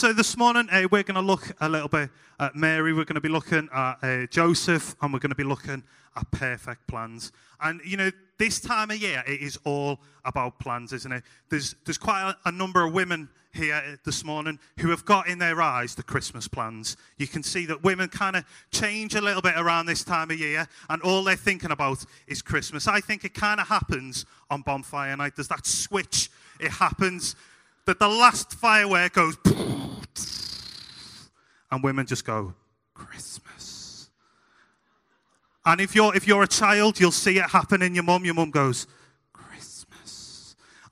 so 0.00 0.14
this 0.14 0.34
morning 0.34 0.66
uh, 0.72 0.88
we're 0.90 1.02
going 1.02 1.14
to 1.14 1.20
look 1.20 1.52
a 1.60 1.68
little 1.68 1.86
bit 1.86 2.08
at 2.38 2.56
Mary. 2.56 2.94
We're 2.94 3.04
going 3.04 3.16
to 3.16 3.20
be 3.20 3.28
looking 3.28 3.68
at 3.70 3.98
uh, 4.00 4.26
Joseph, 4.28 4.96
and 5.02 5.12
we're 5.12 5.18
going 5.18 5.28
to 5.28 5.36
be 5.36 5.44
looking 5.44 5.82
at 6.16 6.30
perfect 6.30 6.86
plans. 6.86 7.32
And 7.60 7.82
you 7.84 7.98
know, 7.98 8.10
this 8.38 8.60
time 8.60 8.90
of 8.90 8.96
year 8.96 9.22
it 9.26 9.42
is 9.42 9.58
all 9.62 10.00
about 10.24 10.58
plans, 10.58 10.94
isn't 10.94 11.12
it? 11.12 11.22
There's 11.50 11.74
there's 11.84 11.98
quite 11.98 12.30
a, 12.30 12.48
a 12.48 12.50
number 12.50 12.82
of 12.82 12.94
women 12.94 13.28
here 13.52 13.98
this 14.06 14.24
morning 14.24 14.58
who 14.78 14.88
have 14.88 15.04
got 15.04 15.28
in 15.28 15.38
their 15.38 15.60
eyes 15.60 15.94
the 15.94 16.02
Christmas 16.02 16.48
plans. 16.48 16.96
You 17.18 17.26
can 17.26 17.42
see 17.42 17.66
that 17.66 17.84
women 17.84 18.08
kind 18.08 18.36
of 18.36 18.46
change 18.70 19.14
a 19.14 19.20
little 19.20 19.42
bit 19.42 19.54
around 19.58 19.84
this 19.84 20.02
time 20.02 20.30
of 20.30 20.40
year, 20.40 20.66
and 20.88 21.02
all 21.02 21.22
they're 21.22 21.36
thinking 21.36 21.72
about 21.72 22.06
is 22.26 22.40
Christmas. 22.40 22.88
I 22.88 23.00
think 23.00 23.26
it 23.26 23.34
kind 23.34 23.60
of 23.60 23.68
happens 23.68 24.24
on 24.48 24.62
bonfire 24.62 25.14
night. 25.14 25.34
There's 25.36 25.48
that 25.48 25.66
switch. 25.66 26.30
It 26.58 26.70
happens 26.70 27.36
that 27.90 27.98
the 27.98 28.08
last 28.08 28.52
firework 28.52 29.14
goes, 29.14 29.36
and 31.72 31.82
women 31.82 32.06
just 32.06 32.24
go, 32.24 32.54
Christmas. 32.94 34.10
And 35.66 35.80
if 35.80 35.96
you're, 35.96 36.14
if 36.14 36.24
you're 36.24 36.44
a 36.44 36.48
child, 36.48 37.00
you'll 37.00 37.10
see 37.10 37.38
it 37.38 37.50
happen 37.50 37.82
in 37.82 37.96
your 37.96 38.04
mum. 38.04 38.24
Your 38.24 38.34
mum 38.34 38.52
goes. 38.52 38.86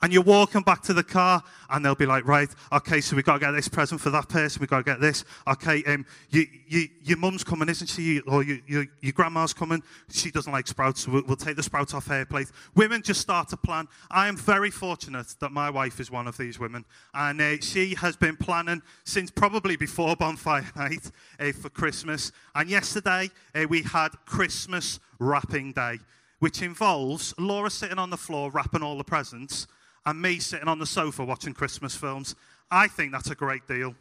And 0.00 0.12
you're 0.12 0.22
walking 0.22 0.62
back 0.62 0.82
to 0.82 0.94
the 0.94 1.02
car, 1.02 1.42
and 1.70 1.84
they'll 1.84 1.96
be 1.96 2.06
like, 2.06 2.24
right, 2.24 2.48
okay, 2.72 3.00
so 3.00 3.16
we've 3.16 3.24
got 3.24 3.34
to 3.34 3.38
get 3.40 3.50
this 3.50 3.68
present 3.68 4.00
for 4.00 4.10
that 4.10 4.28
person, 4.28 4.60
we've 4.60 4.70
got 4.70 4.78
to 4.78 4.84
get 4.84 5.00
this. 5.00 5.24
Okay, 5.48 5.82
um, 5.84 6.06
you, 6.30 6.46
you, 6.68 6.88
your 7.02 7.18
mum's 7.18 7.42
coming, 7.42 7.68
isn't 7.68 7.88
she? 7.88 8.20
Or 8.20 8.44
you, 8.44 8.62
you, 8.68 8.86
your 9.00 9.12
grandma's 9.12 9.52
coming. 9.52 9.82
She 10.10 10.30
doesn't 10.30 10.52
like 10.52 10.68
sprouts, 10.68 11.02
so 11.04 11.10
we'll, 11.10 11.24
we'll 11.26 11.36
take 11.36 11.56
the 11.56 11.64
sprouts 11.64 11.94
off 11.94 12.06
her 12.06 12.24
plate. 12.24 12.46
Women 12.76 13.02
just 13.02 13.20
start 13.20 13.48
to 13.48 13.56
plan. 13.56 13.88
I 14.08 14.28
am 14.28 14.36
very 14.36 14.70
fortunate 14.70 15.34
that 15.40 15.50
my 15.50 15.68
wife 15.68 15.98
is 15.98 16.12
one 16.12 16.28
of 16.28 16.36
these 16.36 16.60
women, 16.60 16.84
and 17.12 17.40
uh, 17.40 17.56
she 17.60 17.96
has 17.96 18.16
been 18.16 18.36
planning 18.36 18.82
since 19.02 19.32
probably 19.32 19.76
before 19.76 20.14
bonfire 20.14 20.64
night 20.76 21.10
uh, 21.40 21.50
for 21.50 21.70
Christmas. 21.70 22.30
And 22.54 22.70
yesterday, 22.70 23.30
uh, 23.52 23.66
we 23.68 23.82
had 23.82 24.10
Christmas 24.26 25.00
wrapping 25.18 25.72
day, 25.72 25.98
which 26.38 26.62
involves 26.62 27.34
Laura 27.36 27.68
sitting 27.68 27.98
on 27.98 28.10
the 28.10 28.16
floor 28.16 28.52
wrapping 28.52 28.84
all 28.84 28.96
the 28.96 29.02
presents 29.02 29.66
and 30.08 30.22
me 30.22 30.38
sitting 30.38 30.68
on 30.68 30.78
the 30.78 30.86
sofa 30.86 31.22
watching 31.22 31.52
Christmas 31.52 31.94
films. 31.94 32.34
I 32.70 32.88
think 32.88 33.12
that's 33.12 33.28
a 33.28 33.34
great 33.34 33.68
deal. 33.68 33.94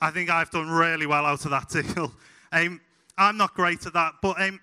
I 0.00 0.10
think 0.10 0.30
I've 0.30 0.50
done 0.50 0.68
really 0.68 1.06
well 1.06 1.24
out 1.24 1.44
of 1.44 1.52
that 1.52 1.68
deal. 1.68 2.12
Um, 2.54 2.82
I'm 3.16 3.38
not 3.38 3.54
great 3.54 3.86
at 3.86 3.94
that, 3.94 4.16
but 4.20 4.38
um, 4.38 4.60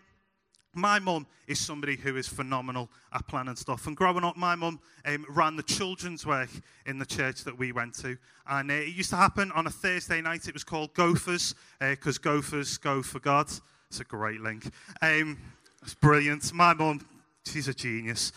my 0.76 1.00
mum 1.00 1.26
is 1.48 1.60
somebody 1.60 1.96
who 1.96 2.18
is 2.18 2.28
phenomenal 2.28 2.88
at 3.12 3.28
planning 3.28 3.56
stuff. 3.56 3.88
And 3.88 3.98
growing 3.98 4.24
up, 4.24 4.38
my 4.38 4.54
mum 4.54 4.80
um, 5.08 5.26
ran 5.28 5.56
the 5.56 5.64
children's 5.64 6.24
work 6.24 6.52
in 6.86 7.00
the 7.00 7.06
church 7.08 7.44
that 7.46 7.58
we 7.58 7.72
went 7.72 7.96
to. 8.02 8.16
And 8.48 8.70
uh, 8.70 8.76
it 8.76 8.94
used 8.94 9.10
to 9.10 9.16
happen 9.16 9.52
on 9.54 9.66
a 9.66 9.72
Thursday 9.72 10.22
night. 10.22 10.48
It 10.48 10.54
was 10.54 10.64
called 10.64 10.94
Gophers, 10.94 11.56
because 11.80 12.20
uh, 12.20 12.22
Gophers 12.22 12.78
go 12.78 13.02
for 13.02 13.18
God. 13.20 13.48
It's 13.90 14.02
a 14.02 14.04
great 14.04 14.42
link. 14.42 14.72
Um, 15.02 15.40
it's 15.82 15.96
brilliant. 15.96 16.54
My 16.54 16.76
mum, 16.76 17.04
she's 17.44 17.68
a 17.68 17.74
genius. 17.74 18.34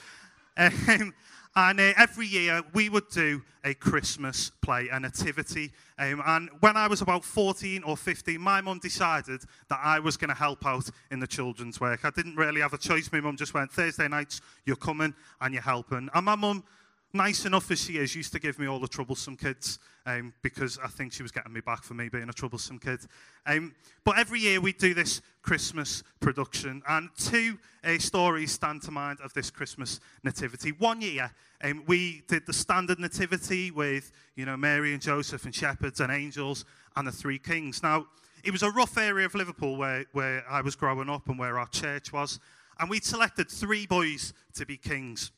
Um, 0.57 1.15
and 1.57 1.81
uh, 1.81 1.93
every 1.97 2.27
year 2.27 2.63
we 2.73 2.89
would 2.89 3.09
do 3.11 3.43
a 3.65 3.75
Christmas 3.75 4.51
play, 4.63 4.89
a 4.91 4.99
nativity. 4.99 5.73
Um, 5.99 6.23
and 6.27 6.51
when 6.61 6.77
I 6.77 6.87
was 6.87 7.01
about 7.01 7.25
14 7.25 7.83
or 7.85 7.97
15, 7.97 8.41
my 8.41 8.61
mum 8.61 8.79
decided 8.79 9.43
that 9.69 9.81
I 9.83 9.99
was 9.99 10.17
going 10.17 10.31
to 10.31 10.35
help 10.35 10.67
out 10.67 10.89
in 11.11 11.21
the 11.21 11.27
children's 11.27 11.81
work. 11.81 12.05
I 12.05 12.11
didn't 12.11 12.37
really 12.37 12.61
have 12.61 12.73
a 12.73 12.79
choice. 12.79 13.11
My 13.13 13.21
mum 13.21 13.37
just 13.37 13.55
went, 13.55 13.71
Thursday 13.71 14.09
nights, 14.09 14.41
you're 14.65 14.77
coming 14.77 15.15
and 15.41 15.55
you're 15.55 15.63
helping. 15.63 16.09
And 16.15 16.25
my 16.25 16.35
mum 16.35 16.65
nice 17.13 17.45
enough 17.45 17.71
as 17.71 17.85
she 17.85 17.99
is, 17.99 18.15
used 18.15 18.33
to 18.33 18.41
give 18.41 18.59
me 18.59 18.67
all 18.67 18.79
the 18.79 18.89
troublesome 18.89 19.37
kids 19.37 19.79
um, 20.07 20.33
because 20.43 20.79
I 20.83 20.89
think 20.89 21.13
she 21.13 21.23
was 21.23 21.33
getting 21.33 21.53
me 21.53 21.61
back 21.61 21.85
for 21.85 21.95
me 21.95 22.09
being 22.09 22.29
a 22.29 22.33
troublesome 22.33 22.79
kid. 22.79 23.01
Um, 23.47 23.75
but 24.05 24.19
every 24.19 24.41
year 24.41 24.61
we 24.61 24.73
do 24.73 24.95
this 24.95 25.21
Christmas 25.43 26.03
production, 26.21 26.83
and 26.89 27.09
two 27.17 27.59
uh, 27.85 27.99
stories 27.99 28.53
stand 28.53 28.83
to 28.83 28.91
mind 28.91 29.19
of 29.23 29.33
this 29.35 29.51
Christmas 29.51 30.01
nativity. 30.25 30.73
One 30.73 31.01
year 31.01 31.31
um, 31.63 31.85
we 31.87 32.23
did 32.29 32.47
the 32.47 32.53
standard 32.53 32.99
nativity 32.99 33.71
with 33.71 34.13
you 34.37 34.47
know 34.47 34.57
Mary 34.57 34.93
and 34.93 35.03
Joseph 35.03 35.45
and 35.45 35.55
shepherds 35.55 36.01
and 36.01 36.13
angels 36.13 36.65
and 36.97 37.07
the 37.07 37.13
three 37.13 37.39
kings. 37.39 37.83
Now 37.83 38.07
it 38.45 38.51
was 38.51 38.63
a 38.63 38.71
rough 38.71 38.99
area 38.99 39.27
of 39.27 39.35
Liverpool 39.35 39.77
where, 39.77 40.05
where 40.13 40.45
I 40.51 40.63
was 40.63 40.75
growing 40.75 41.09
up 41.09 41.29
and 41.29 41.39
where 41.39 41.59
our 41.59 41.69
church 41.69 42.13
was, 42.13 42.41
and 42.81 42.91
we'd 42.91 43.05
selected 43.05 43.49
three 43.49 43.87
boys 43.87 44.33
to 44.55 44.67
be 44.67 44.77
kings. 44.77 45.31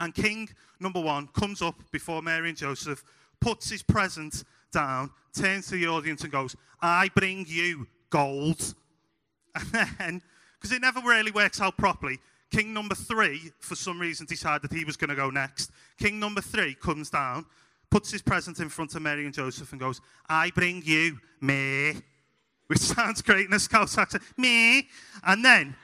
And 0.00 0.14
King 0.14 0.48
number 0.80 1.00
one 1.00 1.28
comes 1.28 1.62
up 1.62 1.76
before 1.92 2.22
Mary 2.22 2.48
and 2.48 2.58
Joseph, 2.58 3.04
puts 3.40 3.70
his 3.70 3.82
present 3.82 4.44
down, 4.72 5.10
turns 5.32 5.68
to 5.68 5.76
the 5.76 5.86
audience 5.86 6.22
and 6.22 6.32
goes, 6.32 6.56
I 6.80 7.10
bring 7.14 7.46
you 7.48 7.86
gold. 8.10 8.74
And 9.56 9.88
then, 9.98 10.22
because 10.58 10.74
it 10.74 10.82
never 10.82 10.98
really 10.98 11.30
works 11.30 11.60
out 11.60 11.76
properly, 11.76 12.18
King 12.50 12.72
number 12.72 12.96
three, 12.96 13.52
for 13.60 13.76
some 13.76 14.00
reason, 14.00 14.26
decided 14.26 14.72
he 14.72 14.84
was 14.84 14.96
going 14.96 15.10
to 15.10 15.14
go 15.14 15.30
next. 15.30 15.70
King 15.98 16.18
number 16.18 16.40
three 16.40 16.74
comes 16.74 17.10
down, 17.10 17.46
puts 17.90 18.10
his 18.10 18.22
present 18.22 18.58
in 18.58 18.68
front 18.68 18.94
of 18.96 19.02
Mary 19.02 19.24
and 19.24 19.34
Joseph, 19.34 19.70
and 19.70 19.80
goes, 19.80 20.00
I 20.28 20.50
bring 20.50 20.82
you 20.84 21.20
me. 21.40 21.94
Which 22.66 22.78
sounds 22.80 23.22
great 23.22 23.46
in 23.46 23.52
a 23.52 23.60
Scouse 23.60 23.96
accent. 23.98 24.24
Me. 24.36 24.88
And 25.24 25.44
then, 25.44 25.76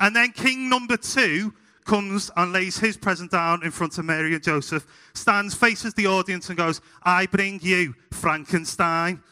and 0.00 0.14
then 0.14 0.32
King 0.32 0.68
number 0.68 0.96
two 0.96 1.54
comes 1.86 2.30
and 2.36 2.52
lays 2.52 2.78
his 2.78 2.96
present 2.96 3.30
down 3.30 3.64
in 3.64 3.70
front 3.70 3.96
of 3.96 4.04
Mary 4.04 4.34
and 4.34 4.42
Joseph, 4.42 4.86
stands, 5.14 5.54
faces 5.54 5.94
the 5.94 6.06
audience, 6.06 6.48
and 6.48 6.58
goes, 6.58 6.80
I 7.02 7.26
bring 7.26 7.60
you 7.62 7.94
Frankenstein. 8.10 9.22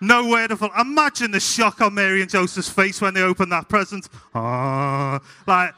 No 0.00 0.28
word 0.28 0.50
of 0.50 0.64
Imagine 0.76 1.30
the 1.30 1.38
shock 1.38 1.80
on 1.80 1.94
Mary 1.94 2.22
and 2.22 2.30
Joseph's 2.30 2.68
face 2.68 3.00
when 3.00 3.14
they 3.14 3.22
open 3.22 3.50
that 3.50 3.68
present. 3.68 4.08
Ah, 4.34 5.20
like 5.46 5.74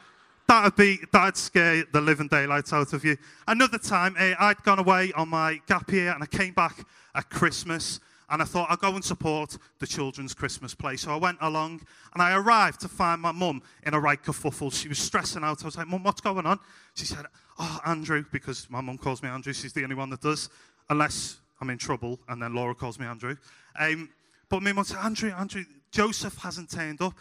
that'd 0.47 0.75
be 0.75 0.99
that'd 1.11 1.37
scare 1.37 1.83
the 1.91 2.01
living 2.01 2.27
daylights 2.27 2.73
out 2.73 2.93
of 2.93 3.05
you. 3.05 3.17
Another 3.47 3.77
time, 3.77 4.15
eh, 4.17 4.33
I'd 4.39 4.63
gone 4.63 4.79
away 4.79 5.11
on 5.15 5.29
my 5.29 5.61
gap 5.67 5.91
year 5.91 6.11
and 6.11 6.23
I 6.23 6.25
came 6.25 6.53
back 6.53 6.87
at 7.13 7.29
Christmas 7.29 7.99
and 8.29 8.41
I 8.41 8.45
thought 8.45 8.69
I'd 8.69 8.79
go 8.79 8.93
and 8.95 9.03
support 9.03 9.57
the 9.79 9.87
children's 9.87 10.33
Christmas 10.33 10.73
play. 10.73 10.97
So 10.97 11.11
I 11.11 11.17
went 11.17 11.37
along 11.41 11.81
and 12.13 12.21
I 12.21 12.35
arrived 12.35 12.81
to 12.81 12.87
find 12.87 13.21
my 13.21 13.31
mum 13.31 13.61
in 13.83 13.93
a 13.93 13.99
right 13.99 14.21
kerfuffle. 14.21 14.73
She 14.73 14.87
was 14.87 14.99
stressing 14.99 15.43
out. 15.43 15.61
I 15.63 15.65
was 15.65 15.77
like, 15.77 15.87
Mum, 15.87 16.03
what's 16.03 16.21
going 16.21 16.45
on? 16.45 16.59
She 16.95 17.05
said, 17.05 17.25
Oh, 17.59 17.79
Andrew, 17.85 18.25
because 18.31 18.69
my 18.69 18.81
mum 18.81 18.97
calls 18.97 19.21
me 19.23 19.29
Andrew. 19.29 19.53
She's 19.53 19.73
the 19.73 19.83
only 19.83 19.95
one 19.95 20.09
that 20.09 20.21
does, 20.21 20.49
unless 20.89 21.37
I'm 21.61 21.69
in 21.69 21.77
trouble. 21.77 22.19
And 22.27 22.41
then 22.41 22.53
Laura 22.53 22.75
calls 22.75 22.99
me 22.99 23.05
Andrew. 23.05 23.35
Um, 23.79 24.09
but 24.49 24.61
my 24.61 24.73
mum 24.73 24.83
said, 24.83 24.97
Andrew, 24.97 25.31
Andrew, 25.31 25.63
Joseph 25.91 26.37
hasn't 26.37 26.69
turned 26.69 27.01
up. 27.01 27.13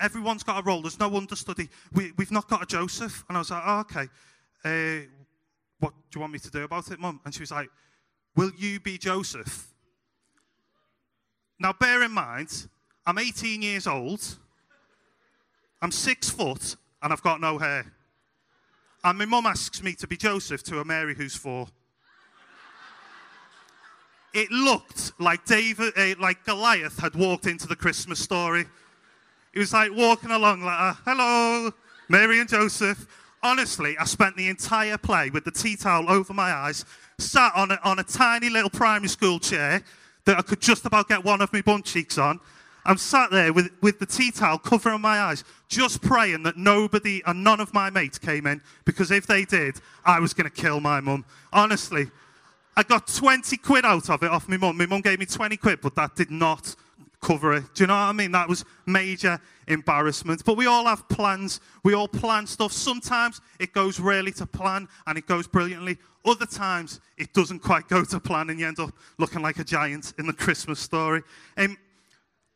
Everyone's 0.00 0.42
got 0.42 0.60
a 0.60 0.62
role. 0.62 0.82
There's 0.82 1.00
no 1.00 1.14
understudy. 1.16 1.68
We, 1.92 2.12
have 2.18 2.30
not 2.30 2.48
got 2.48 2.62
a 2.62 2.66
Joseph. 2.66 3.24
And 3.28 3.38
I 3.38 3.40
was 3.40 3.50
like, 3.50 3.62
oh, 3.64 3.80
okay. 3.80 4.08
Uh, 4.64 5.06
what 5.80 5.92
do 6.10 6.16
you 6.16 6.20
want 6.20 6.32
me 6.32 6.38
to 6.40 6.50
do 6.50 6.64
about 6.64 6.90
it, 6.90 6.98
mum? 6.98 7.20
And 7.24 7.32
she 7.32 7.40
was 7.40 7.50
like, 7.50 7.70
Will 8.38 8.52
you 8.56 8.78
be 8.78 8.98
Joseph? 8.98 9.67
Now, 11.60 11.72
bear 11.72 12.02
in 12.04 12.12
mind, 12.12 12.68
I'm 13.04 13.18
18 13.18 13.62
years 13.62 13.86
old, 13.86 14.38
I'm 15.82 15.90
six 15.90 16.30
foot, 16.30 16.76
and 17.02 17.12
I've 17.12 17.22
got 17.22 17.40
no 17.40 17.58
hair. 17.58 17.92
And 19.02 19.18
my 19.18 19.24
mum 19.24 19.46
asks 19.46 19.82
me 19.82 19.94
to 19.94 20.06
be 20.06 20.16
Joseph 20.16 20.62
to 20.64 20.80
a 20.80 20.84
Mary 20.84 21.14
who's 21.14 21.34
four. 21.34 21.68
It 24.34 24.50
looked 24.50 25.12
like 25.18 25.44
David, 25.46 25.94
uh, 25.96 26.14
like 26.20 26.44
Goliath 26.44 26.98
had 26.98 27.14
walked 27.16 27.46
into 27.46 27.66
the 27.66 27.76
Christmas 27.76 28.20
story. 28.20 28.66
He 29.52 29.58
was 29.58 29.72
like 29.72 29.90
walking 29.92 30.30
along 30.30 30.62
like, 30.62 30.78
uh, 30.78 30.94
hello, 31.04 31.72
Mary 32.08 32.38
and 32.38 32.48
Joseph. 32.48 33.06
Honestly, 33.42 33.96
I 33.98 34.04
spent 34.04 34.36
the 34.36 34.48
entire 34.48 34.98
play 34.98 35.30
with 35.30 35.44
the 35.44 35.50
tea 35.50 35.76
towel 35.76 36.10
over 36.10 36.34
my 36.34 36.52
eyes, 36.52 36.84
sat 37.18 37.52
on 37.56 37.70
a, 37.70 37.80
on 37.82 37.98
a 37.98 38.04
tiny 38.04 38.50
little 38.50 38.70
primary 38.70 39.08
school 39.08 39.38
chair, 39.38 39.82
that 40.28 40.36
I 40.36 40.42
could 40.42 40.60
just 40.60 40.84
about 40.84 41.08
get 41.08 41.24
one 41.24 41.40
of 41.40 41.50
my 41.54 41.62
bun 41.62 41.82
cheeks 41.82 42.18
on. 42.18 42.38
I'm 42.84 42.98
sat 42.98 43.30
there 43.30 43.50
with, 43.50 43.70
with 43.80 43.98
the 43.98 44.04
tea 44.04 44.30
towel 44.30 44.58
covering 44.58 45.00
my 45.00 45.20
eyes, 45.20 45.42
just 45.68 46.02
praying 46.02 46.42
that 46.42 46.58
nobody 46.58 47.22
and 47.24 47.42
none 47.42 47.60
of 47.60 47.72
my 47.72 47.88
mates 47.88 48.18
came 48.18 48.46
in, 48.46 48.60
because 48.84 49.10
if 49.10 49.26
they 49.26 49.46
did, 49.46 49.80
I 50.04 50.20
was 50.20 50.34
going 50.34 50.44
to 50.44 50.54
kill 50.54 50.80
my 50.80 51.00
mum. 51.00 51.24
Honestly, 51.50 52.10
I 52.76 52.82
got 52.82 53.06
20 53.06 53.56
quid 53.56 53.86
out 53.86 54.10
of 54.10 54.22
it 54.22 54.30
off 54.30 54.50
my 54.50 54.58
mum. 54.58 54.76
My 54.76 54.84
mum 54.84 55.00
gave 55.00 55.18
me 55.18 55.24
20 55.24 55.56
quid, 55.56 55.80
but 55.80 55.94
that 55.94 56.14
did 56.14 56.30
not 56.30 56.76
cover 57.20 57.54
it. 57.54 57.64
Do 57.74 57.82
you 57.82 57.86
know 57.88 57.94
what 57.94 58.00
I 58.00 58.12
mean? 58.12 58.32
That 58.32 58.48
was 58.48 58.64
major 58.86 59.40
embarrassment. 59.66 60.44
But 60.44 60.56
we 60.56 60.66
all 60.66 60.86
have 60.86 61.08
plans. 61.08 61.60
We 61.82 61.94
all 61.94 62.08
plan 62.08 62.46
stuff. 62.46 62.72
Sometimes 62.72 63.40
it 63.58 63.72
goes 63.72 63.98
really 63.98 64.32
to 64.32 64.46
plan 64.46 64.88
and 65.06 65.18
it 65.18 65.26
goes 65.26 65.46
brilliantly. 65.46 65.98
Other 66.24 66.46
times 66.46 67.00
it 67.16 67.32
doesn't 67.32 67.60
quite 67.60 67.88
go 67.88 68.04
to 68.04 68.20
plan 68.20 68.50
and 68.50 68.60
you 68.60 68.66
end 68.66 68.78
up 68.78 68.92
looking 69.18 69.42
like 69.42 69.58
a 69.58 69.64
giant 69.64 70.14
in 70.18 70.26
the 70.26 70.32
Christmas 70.32 70.78
story. 70.78 71.22
Um, 71.56 71.76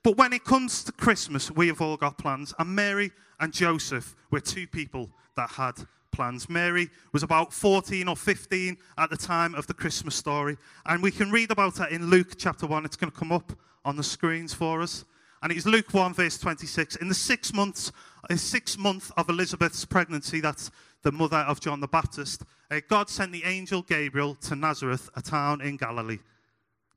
but 0.02 0.16
when 0.16 0.32
it 0.32 0.44
comes 0.44 0.84
to 0.84 0.92
Christmas, 0.92 1.50
we 1.50 1.68
have 1.68 1.80
all 1.80 1.96
got 1.96 2.18
plans. 2.18 2.52
And 2.58 2.74
Mary 2.74 3.12
and 3.40 3.52
Joseph 3.52 4.16
were 4.30 4.40
two 4.40 4.66
people 4.66 5.10
that 5.36 5.50
had 5.50 5.74
plans. 6.12 6.48
Mary 6.48 6.90
was 7.12 7.22
about 7.22 7.52
14 7.52 8.06
or 8.06 8.16
15 8.16 8.76
at 8.98 9.10
the 9.10 9.16
time 9.16 9.54
of 9.54 9.66
the 9.66 9.74
Christmas 9.74 10.14
story. 10.14 10.56
And 10.86 11.02
we 11.02 11.10
can 11.10 11.30
read 11.30 11.50
about 11.50 11.74
that 11.76 11.90
in 11.90 12.10
Luke 12.10 12.34
chapter 12.36 12.66
1. 12.66 12.84
It's 12.84 12.96
going 12.96 13.10
to 13.10 13.18
come 13.18 13.32
up 13.32 13.52
on 13.84 13.96
the 13.96 14.04
screens 14.04 14.54
for 14.54 14.80
us. 14.82 15.04
And 15.42 15.50
it's 15.50 15.66
Luke 15.66 15.92
1, 15.92 16.14
verse 16.14 16.38
26. 16.38 16.96
In 16.96 17.08
the 17.08 17.14
six 17.14 17.52
months, 17.52 17.90
sixth 18.36 18.78
month 18.78 19.10
of 19.16 19.28
Elizabeth's 19.28 19.84
pregnancy, 19.84 20.40
that's 20.40 20.70
the 21.02 21.12
mother 21.12 21.38
of 21.38 21.60
John 21.60 21.80
the 21.80 21.88
Baptist, 21.88 22.44
uh, 22.70 22.80
God 22.88 23.10
sent 23.10 23.32
the 23.32 23.44
angel 23.44 23.82
Gabriel 23.82 24.34
to 24.36 24.54
Nazareth, 24.54 25.10
a 25.16 25.22
town 25.22 25.60
in 25.60 25.76
Galilee, 25.76 26.20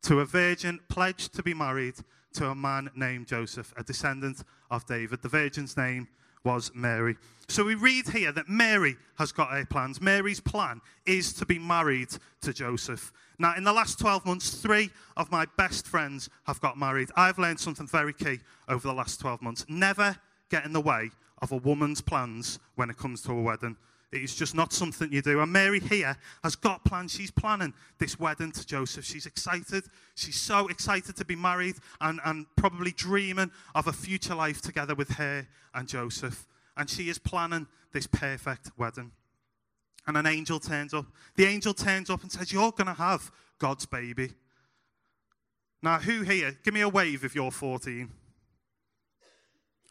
to 0.04 0.20
a 0.20 0.26
virgin 0.26 0.80
pledged 0.90 1.34
to 1.34 1.44
be 1.44 1.54
married 1.54 1.96
to 2.34 2.48
a 2.48 2.56
man 2.56 2.90
named 2.96 3.28
Joseph, 3.28 3.74
a 3.76 3.84
descendant 3.84 4.44
of 4.70 4.86
David. 4.86 5.22
The 5.22 5.30
virgin's 5.30 5.76
name 5.76 6.08
was 6.46 6.72
Mary. 6.74 7.18
So 7.48 7.64
we 7.64 7.76
read 7.76 8.08
here 8.10 8.32
that 8.32 8.50
Mary 8.50 8.96
has 9.18 9.32
got 9.32 9.52
her 9.52 9.66
plans. 9.66 10.02
Mary's 10.02 10.40
plan 10.40 10.82
is 11.06 11.34
to 11.34 11.46
be 11.46 11.60
married 11.60 12.10
to 12.42 12.54
Joseph. 12.54 13.12
Now, 13.38 13.56
in 13.56 13.64
the 13.64 13.74
last 13.74 14.00
12 14.00 14.26
months, 14.26 14.50
three 14.62 14.90
of 15.18 15.32
my 15.32 15.46
best 15.58 15.86
friends 15.86 16.30
have 16.46 16.62
got 16.62 16.78
married. 16.78 17.10
I've 17.16 17.38
learned 17.38 17.60
something 17.60 17.88
very 17.88 18.14
key 18.14 18.40
over 18.70 18.88
the 18.88 18.94
last 18.94 19.20
12 19.20 19.42
months. 19.42 19.66
Never 19.68 20.18
get 20.50 20.66
in 20.66 20.74
the 20.74 20.82
way 20.82 21.12
of 21.42 21.52
a 21.52 21.58
woman's 21.58 22.02
plans 22.02 22.60
when 22.76 22.90
it 22.90 22.98
comes 22.98 23.22
to 23.24 23.32
a 23.32 23.42
wedding. 23.42 23.76
It's 24.12 24.36
just 24.36 24.56
not 24.56 24.72
something 24.72 25.12
you 25.12 25.22
do. 25.22 25.42
And 25.42 25.52
Mary 25.52 25.80
here 25.80 26.18
has 26.44 26.56
got 26.56 26.86
plans. 26.86 27.12
She's 27.14 27.32
planning 27.32 27.74
this 27.98 28.20
wedding 28.20 28.52
to 28.54 28.66
Joseph. 28.66 29.06
She's 29.06 29.26
excited. 29.26 29.84
She's 30.16 30.40
so 30.40 30.68
excited 30.68 31.16
to 31.18 31.26
be 31.26 31.36
married 31.36 31.76
and, 32.00 32.20
and 32.24 32.46
probably 32.56 32.92
dreaming 32.92 33.52
of 33.74 33.88
a 33.88 33.94
future 33.94 34.36
life 34.36 34.62
together 34.62 34.96
with 34.96 35.10
her 35.12 35.48
and 35.74 35.88
Joseph. 35.88 36.48
And 36.78 36.90
she 36.90 37.10
is 37.10 37.20
planning 37.20 37.68
this 37.92 38.08
perfect 38.08 38.72
wedding. 38.78 39.12
And 40.08 40.18
an 40.18 40.28
angel 40.28 40.60
turns 40.60 40.94
up. 40.94 41.06
The 41.36 41.46
angel 41.46 41.74
turns 41.74 42.10
up 42.10 42.22
and 42.22 42.32
says, 42.32 42.52
You're 42.52 42.72
going 42.72 42.88
to 42.88 42.94
have 42.94 43.32
God's 43.58 43.86
baby. 43.86 44.34
Now, 45.82 46.00
who 46.00 46.22
here? 46.22 46.58
Give 46.64 46.74
me 46.74 46.82
a 46.82 46.90
wave 46.90 47.24
if 47.24 47.36
you're 47.36 47.52
14. 47.52 48.12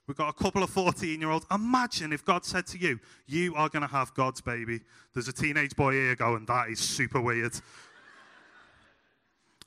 We've 0.06 0.16
got 0.16 0.28
a 0.28 0.32
couple 0.32 0.62
of 0.62 0.70
14 0.70 1.20
year 1.20 1.30
olds. 1.30 1.46
Imagine 1.50 2.12
if 2.12 2.24
God 2.24 2.44
said 2.44 2.66
to 2.68 2.78
you, 2.78 3.00
You 3.26 3.54
are 3.54 3.68
going 3.68 3.82
to 3.82 3.88
have 3.88 4.12
God's 4.14 4.40
baby. 4.40 4.80
There's 5.14 5.28
a 5.28 5.32
teenage 5.32 5.74
boy 5.76 5.92
here 5.92 6.14
going, 6.14 6.44
That 6.46 6.68
is 6.68 6.78
super 6.78 7.20
weird. 7.20 7.52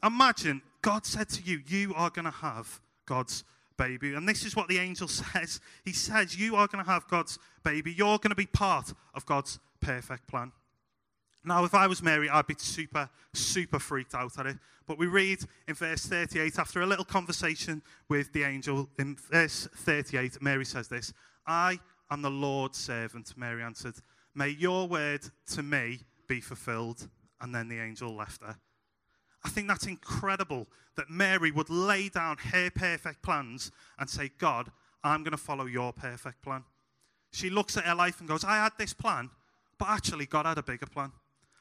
Imagine 0.04 0.62
God 0.82 1.06
said 1.06 1.30
to 1.30 1.42
you, 1.42 1.62
You 1.66 1.94
are 1.96 2.12
going 2.12 2.26
to 2.26 2.32
have 2.32 2.80
God's 3.06 3.44
baby. 3.78 4.14
And 4.14 4.30
this 4.30 4.46
is 4.46 4.56
what 4.56 4.68
the 4.68 4.78
angel 4.78 5.08
says 5.08 5.60
He 5.84 5.94
says, 5.94 6.38
You 6.38 6.56
are 6.56 6.68
going 6.68 6.84
to 6.84 6.90
have 6.90 7.08
God's 7.08 7.40
baby. 7.64 7.94
You're 7.94 8.20
going 8.20 8.30
to 8.30 8.36
be 8.36 8.46
part 8.46 8.94
of 9.16 9.26
God's 9.26 9.60
perfect 9.82 10.28
plan. 10.28 10.52
Now, 11.48 11.64
if 11.64 11.74
I 11.74 11.88
was 11.88 12.04
Mary, 12.04 12.30
I'd 12.30 12.46
be 12.46 12.56
super, 12.58 13.10
super 13.34 13.80
freaked 13.80 14.14
out 14.14 14.38
at 14.38 14.46
it. 14.46 14.58
But 14.86 14.98
we 14.98 15.08
read 15.08 15.40
in 15.68 15.76
verse 15.76 16.06
38, 16.06 16.60
after 16.60 16.82
a 16.82 16.86
little 16.86 17.06
conversation 17.06 17.82
with 18.10 18.34
the 18.34 18.44
angel, 18.44 18.90
in 19.00 19.16
verse 19.16 19.68
38, 19.74 20.42
Mary 20.42 20.66
says 20.66 20.90
this 20.90 21.14
I 21.46 21.80
am 22.12 22.22
the 22.22 22.30
Lord's 22.30 22.78
servant. 22.78 23.34
Mary 23.38 23.64
answered, 23.64 23.96
May 24.36 24.50
your 24.50 24.90
word 24.90 25.22
to 25.54 25.64
me 25.64 26.02
be 26.28 26.42
fulfilled. 26.42 27.08
And 27.40 27.56
then 27.56 27.70
the 27.70 27.80
angel 27.80 28.14
left 28.14 28.44
her. 28.44 28.58
I 29.46 29.50
think 29.50 29.70
that's 29.70 29.86
incredible 29.86 30.68
that 30.98 31.10
Mary 31.10 31.52
would 31.52 31.70
lay 31.70 32.10
down 32.10 32.38
her 32.38 32.70
perfect 32.72 33.22
plans 33.22 33.72
and 34.00 34.10
say, 34.10 34.32
God, 34.38 34.70
I'm 35.04 35.24
going 35.24 35.32
to 35.32 35.38
follow 35.38 35.66
your 35.66 35.94
perfect 35.94 36.42
plan. 36.42 36.64
She 37.32 37.50
looks 37.50 37.78
at 37.78 37.86
her 37.86 37.96
life 37.96 38.20
and 38.20 38.28
goes, 38.28 38.44
I 38.44 38.56
had 38.56 38.74
this 38.78 38.94
plan, 38.94 39.30
but 39.78 39.88
actually, 39.90 40.26
God 40.26 40.46
had 40.46 40.58
a 40.58 40.64
bigger 40.64 40.88
plan. 40.88 41.12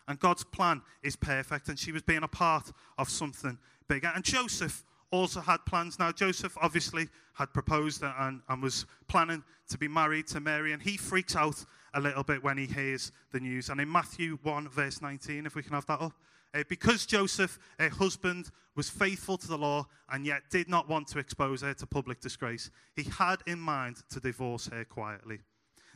And 0.09 0.19
God's 0.21 0.45
plan 0.45 0.83
is 1.03 1.17
perfect, 1.17 1.69
and 1.69 1.79
she 1.79 1.93
was 1.93 2.03
being 2.03 2.23
a 2.23 2.29
part 2.29 2.71
of 2.99 3.09
something 3.09 3.59
bigger. 3.89 4.13
And 4.15 4.25
Joseph 4.25 4.85
also 5.11 5.41
had 5.41 5.65
plans. 5.67 5.99
Now, 5.99 6.13
Joseph 6.13 6.57
obviously 6.61 7.09
had 7.35 7.53
proposed 7.53 8.03
and, 8.03 8.41
and 8.49 8.63
was 8.63 8.87
planning 9.09 9.43
to 9.69 9.79
be 9.79 9.89
married 9.89 10.27
to 10.29 10.41
Mary, 10.41 10.73
and 10.73 10.83
he 10.83 10.97
freaks 10.97 11.37
out 11.37 11.65
a 11.95 12.01
little 12.01 12.23
bit 12.23 12.43
when 12.43 12.59
he 12.59 12.67
hears 12.67 13.13
the 13.33 13.41
news. 13.41 13.69
And 13.69 13.81
in 13.81 13.91
Matthew 13.91 14.39
1, 14.43 14.69
verse 14.69 15.03
19, 15.03 15.47
if 15.47 15.55
we 15.55 15.63
can 15.63 15.73
have 15.73 15.87
that 15.87 16.01
up, 16.01 16.13
uh, 16.55 16.63
because 16.69 17.05
Joseph, 17.05 17.59
her 17.79 17.89
husband, 17.89 18.51
was 18.77 18.89
faithful 18.89 19.37
to 19.39 19.49
the 19.49 19.59
law 19.59 19.87
and 20.11 20.25
yet 20.25 20.43
did 20.51 20.69
not 20.69 20.89
want 20.89 21.09
to 21.09 21.19
expose 21.19 21.63
her 21.63 21.75
to 21.75 21.87
public 21.87 22.21
disgrace, 22.21 22.71
he 22.95 23.05
had 23.05 23.37
in 23.47 23.59
mind 23.59 23.97
to 24.11 24.21
divorce 24.21 24.69
her 24.69 24.85
quietly. 24.85 25.41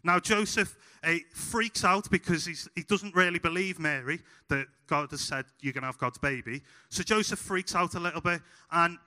Now, 0.02 0.18
Joseph 0.18 0.76
uh, 1.02 1.14
freaks 1.34 1.84
out 1.84 2.10
because 2.10 2.46
he 2.46 2.82
doesn't 2.82 3.14
really 3.14 3.38
believe 3.38 3.78
Mary 3.78 4.20
that 4.48 4.66
God 4.86 5.10
has 5.10 5.20
said 5.20 5.44
you're 5.60 5.72
going 5.72 5.82
to 5.82 5.88
have 5.88 5.98
God's 5.98 6.18
baby. 6.18 6.62
So 6.88 7.02
Joseph 7.02 7.38
freaks 7.38 7.74
out 7.74 7.94
a 7.94 8.00
little 8.00 8.20
bit. 8.20 8.40
And 8.70 8.98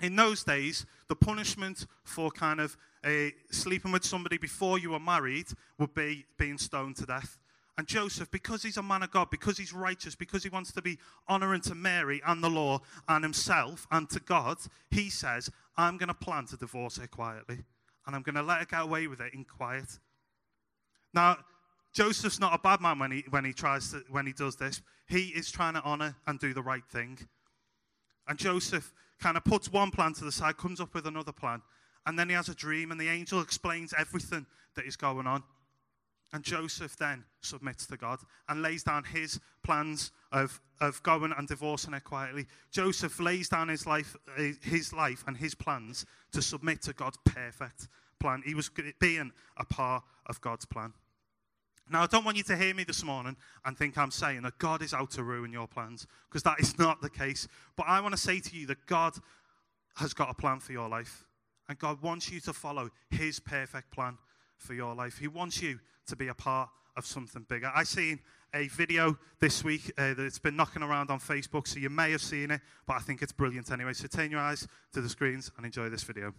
in 0.00 0.16
those 0.16 0.44
days, 0.44 0.86
the 1.08 1.16
punishment 1.16 1.86
for 2.04 2.30
kind 2.30 2.60
of 2.60 2.76
uh, 3.04 3.28
sleeping 3.50 3.92
with 3.92 4.04
somebody 4.04 4.38
before 4.38 4.78
you 4.78 4.90
were 4.90 5.00
married 5.00 5.46
would 5.78 5.94
be 5.94 6.24
being 6.38 6.58
stoned 6.58 6.96
to 6.96 7.06
death. 7.06 7.38
And 7.78 7.86
Joseph, 7.86 8.30
because 8.30 8.62
he's 8.62 8.76
a 8.76 8.82
man 8.82 9.02
of 9.02 9.10
God, 9.10 9.30
because 9.30 9.56
he's 9.56 9.72
righteous, 9.72 10.14
because 10.14 10.42
he 10.42 10.50
wants 10.50 10.70
to 10.72 10.82
be 10.82 10.98
honoring 11.28 11.62
to 11.62 11.74
Mary 11.74 12.20
and 12.26 12.44
the 12.44 12.50
law 12.50 12.80
and 13.08 13.24
himself 13.24 13.86
and 13.90 14.08
to 14.10 14.20
God, 14.20 14.58
he 14.90 15.08
says, 15.08 15.50
I'm 15.78 15.96
going 15.96 16.08
to 16.08 16.14
plan 16.14 16.44
to 16.46 16.56
divorce 16.58 16.98
her 16.98 17.06
quietly 17.06 17.60
and 18.06 18.16
I'm 18.16 18.22
going 18.22 18.34
to 18.34 18.42
let 18.42 18.58
her 18.58 18.64
get 18.64 18.82
away 18.82 19.06
with 19.06 19.20
it 19.20 19.34
in 19.34 19.44
quiet. 19.44 19.98
Now, 21.12 21.38
Joseph's 21.92 22.38
not 22.38 22.54
a 22.54 22.58
bad 22.58 22.80
man 22.80 22.98
when 22.98 23.10
he, 23.10 23.24
when 23.30 23.44
he 23.44 23.52
tries 23.52 23.90
to, 23.92 24.02
when 24.10 24.26
he 24.26 24.32
does 24.32 24.56
this. 24.56 24.80
He 25.08 25.28
is 25.28 25.50
trying 25.50 25.74
to 25.74 25.82
honor 25.82 26.16
and 26.26 26.38
do 26.38 26.54
the 26.54 26.62
right 26.62 26.84
thing. 26.90 27.18
And 28.28 28.38
Joseph 28.38 28.92
kind 29.20 29.36
of 29.36 29.44
puts 29.44 29.72
one 29.72 29.90
plan 29.90 30.12
to 30.14 30.24
the 30.24 30.32
side, 30.32 30.56
comes 30.56 30.80
up 30.80 30.94
with 30.94 31.06
another 31.06 31.32
plan, 31.32 31.62
and 32.06 32.18
then 32.18 32.28
he 32.28 32.34
has 32.34 32.48
a 32.48 32.54
dream, 32.54 32.90
and 32.90 33.00
the 33.00 33.08
angel 33.08 33.40
explains 33.40 33.92
everything 33.98 34.46
that 34.76 34.86
is 34.86 34.96
going 34.96 35.26
on. 35.26 35.42
And 36.32 36.44
Joseph 36.44 36.96
then 36.96 37.24
submits 37.40 37.86
to 37.86 37.96
God 37.96 38.20
and 38.48 38.62
lays 38.62 38.84
down 38.84 39.04
his 39.04 39.40
plans 39.64 40.12
of, 40.32 40.60
of 40.80 41.02
going 41.02 41.32
and 41.36 41.48
divorcing 41.48 41.92
her 41.92 42.00
quietly. 42.00 42.46
Joseph 42.70 43.18
lays 43.20 43.48
down 43.48 43.68
his 43.68 43.86
life, 43.86 44.16
his 44.62 44.92
life 44.92 45.24
and 45.26 45.36
his 45.36 45.54
plans 45.54 46.06
to 46.32 46.42
submit 46.42 46.82
to 46.82 46.92
God's 46.92 47.18
perfect 47.24 47.88
plan. 48.18 48.42
He 48.44 48.54
was 48.54 48.70
being 49.00 49.32
a 49.56 49.64
part 49.64 50.04
of 50.26 50.40
God's 50.40 50.64
plan. 50.64 50.92
Now, 51.90 52.04
I 52.04 52.06
don't 52.06 52.24
want 52.24 52.36
you 52.36 52.44
to 52.44 52.56
hear 52.56 52.72
me 52.72 52.84
this 52.84 53.02
morning 53.02 53.36
and 53.64 53.76
think 53.76 53.98
I'm 53.98 54.12
saying 54.12 54.42
that 54.42 54.58
God 54.58 54.80
is 54.80 54.94
out 54.94 55.10
to 55.12 55.24
ruin 55.24 55.52
your 55.52 55.66
plans, 55.66 56.06
because 56.28 56.44
that 56.44 56.60
is 56.60 56.78
not 56.78 57.02
the 57.02 57.10
case. 57.10 57.48
But 57.76 57.86
I 57.88 58.00
want 58.00 58.12
to 58.12 58.20
say 58.20 58.38
to 58.38 58.56
you 58.56 58.66
that 58.68 58.86
God 58.86 59.14
has 59.96 60.14
got 60.14 60.30
a 60.30 60.34
plan 60.34 60.60
for 60.60 60.70
your 60.70 60.88
life, 60.88 61.26
and 61.68 61.76
God 61.78 62.00
wants 62.00 62.30
you 62.30 62.40
to 62.42 62.52
follow 62.52 62.90
His 63.10 63.40
perfect 63.40 63.90
plan 63.90 64.18
for 64.56 64.74
your 64.74 64.94
life. 64.94 65.18
He 65.18 65.26
wants 65.26 65.60
you 65.60 65.80
to 66.06 66.14
be 66.14 66.28
a 66.28 66.34
part 66.34 66.68
of 66.96 67.06
something 67.06 67.44
bigger. 67.48 67.72
I 67.74 67.82
seen 67.82 68.20
a 68.54 68.68
video 68.68 69.18
this 69.38 69.62
week 69.64 69.92
uh, 69.96 70.14
that's 70.14 70.38
been 70.38 70.56
knocking 70.56 70.82
around 70.82 71.10
on 71.10 71.20
Facebook, 71.20 71.66
so 71.66 71.78
you 71.78 71.90
may 71.90 72.10
have 72.10 72.20
seen 72.20 72.50
it, 72.50 72.60
but 72.86 72.94
I 72.94 73.00
think 73.00 73.22
it's 73.22 73.32
brilliant 73.32 73.70
anyway. 73.70 73.92
So 73.92 74.06
turn 74.08 74.30
your 74.30 74.40
eyes 74.40 74.66
to 74.92 75.00
the 75.00 75.08
screens 75.08 75.50
and 75.56 75.66
enjoy 75.66 75.88
this 75.88 76.02
video. 76.02 76.34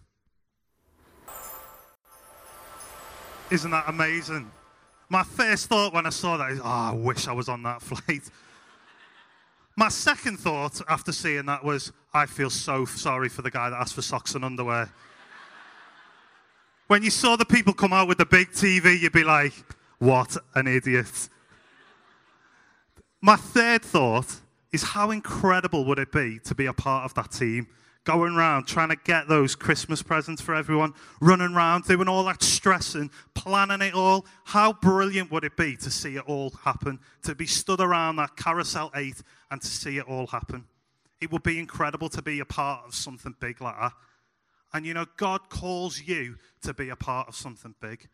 Isn't 3.50 3.70
that 3.70 3.84
amazing? 3.86 4.50
My 5.08 5.22
first 5.22 5.66
thought 5.66 5.92
when 5.92 6.06
I 6.06 6.10
saw 6.10 6.38
that 6.38 6.52
is, 6.52 6.60
oh, 6.60 6.64
I 6.64 6.94
wish 6.94 7.28
I 7.28 7.32
was 7.32 7.48
on 7.48 7.62
that 7.64 7.82
flight. 7.82 8.22
My 9.76 9.88
second 9.88 10.38
thought 10.38 10.80
after 10.88 11.12
seeing 11.12 11.46
that 11.46 11.64
was, 11.64 11.92
I 12.12 12.26
feel 12.26 12.50
so 12.50 12.84
sorry 12.84 13.28
for 13.28 13.42
the 13.42 13.50
guy 13.50 13.70
that 13.70 13.76
asked 13.76 13.94
for 13.94 14.02
socks 14.02 14.34
and 14.34 14.44
underwear. 14.44 14.90
when 16.88 17.02
you 17.02 17.10
saw 17.10 17.36
the 17.36 17.44
people 17.44 17.72
come 17.72 17.92
out 17.92 18.08
with 18.08 18.18
the 18.18 18.26
big 18.26 18.50
TV, 18.52 19.00
you'd 19.00 19.12
be 19.12 19.24
like, 19.24 19.54
what 19.98 20.36
an 20.54 20.66
idiot. 20.66 21.28
My 23.22 23.36
third 23.36 23.82
thought 23.82 24.40
is 24.72 24.82
how 24.82 25.12
incredible 25.12 25.84
would 25.86 25.98
it 25.98 26.12
be 26.12 26.40
to 26.44 26.54
be 26.54 26.66
a 26.66 26.72
part 26.72 27.04
of 27.04 27.14
that 27.14 27.30
team? 27.30 27.68
going 28.04 28.34
around 28.34 28.66
trying 28.66 28.88
to 28.88 28.96
get 29.04 29.28
those 29.28 29.54
Christmas 29.54 30.02
presents 30.02 30.42
for 30.42 30.54
everyone, 30.54 30.92
running 31.20 31.54
around 31.54 31.84
doing 31.84 32.08
all 32.08 32.24
that 32.24 32.42
stressing, 32.42 33.10
planning 33.34 33.80
it 33.80 33.94
all. 33.94 34.26
How 34.44 34.72
brilliant 34.72 35.30
would 35.30 35.44
it 35.44 35.56
be 35.56 35.76
to 35.76 35.90
see 35.90 36.16
it 36.16 36.24
all 36.26 36.50
happen? 36.64 36.98
To 37.24 37.34
be 37.34 37.46
stood 37.46 37.80
around 37.80 38.16
that 38.16 38.36
carousel 38.36 38.90
eight 38.96 39.22
and 39.50 39.60
to 39.60 39.68
see 39.68 39.98
it 39.98 40.06
all 40.06 40.26
happen. 40.26 40.64
It 41.20 41.30
would 41.30 41.44
be 41.44 41.58
incredible 41.58 42.08
to 42.10 42.22
be 42.22 42.40
a 42.40 42.44
part 42.44 42.84
of 42.86 42.94
something 42.94 43.34
big 43.38 43.60
like 43.60 43.78
that. 43.78 43.92
And 44.74 44.84
you 44.84 44.94
know, 44.94 45.06
God 45.16 45.48
calls 45.48 46.00
you 46.00 46.36
to 46.62 46.74
be 46.74 46.88
a 46.88 46.96
part 46.96 47.28
of 47.28 47.36
something 47.36 47.74
big. 47.80 48.08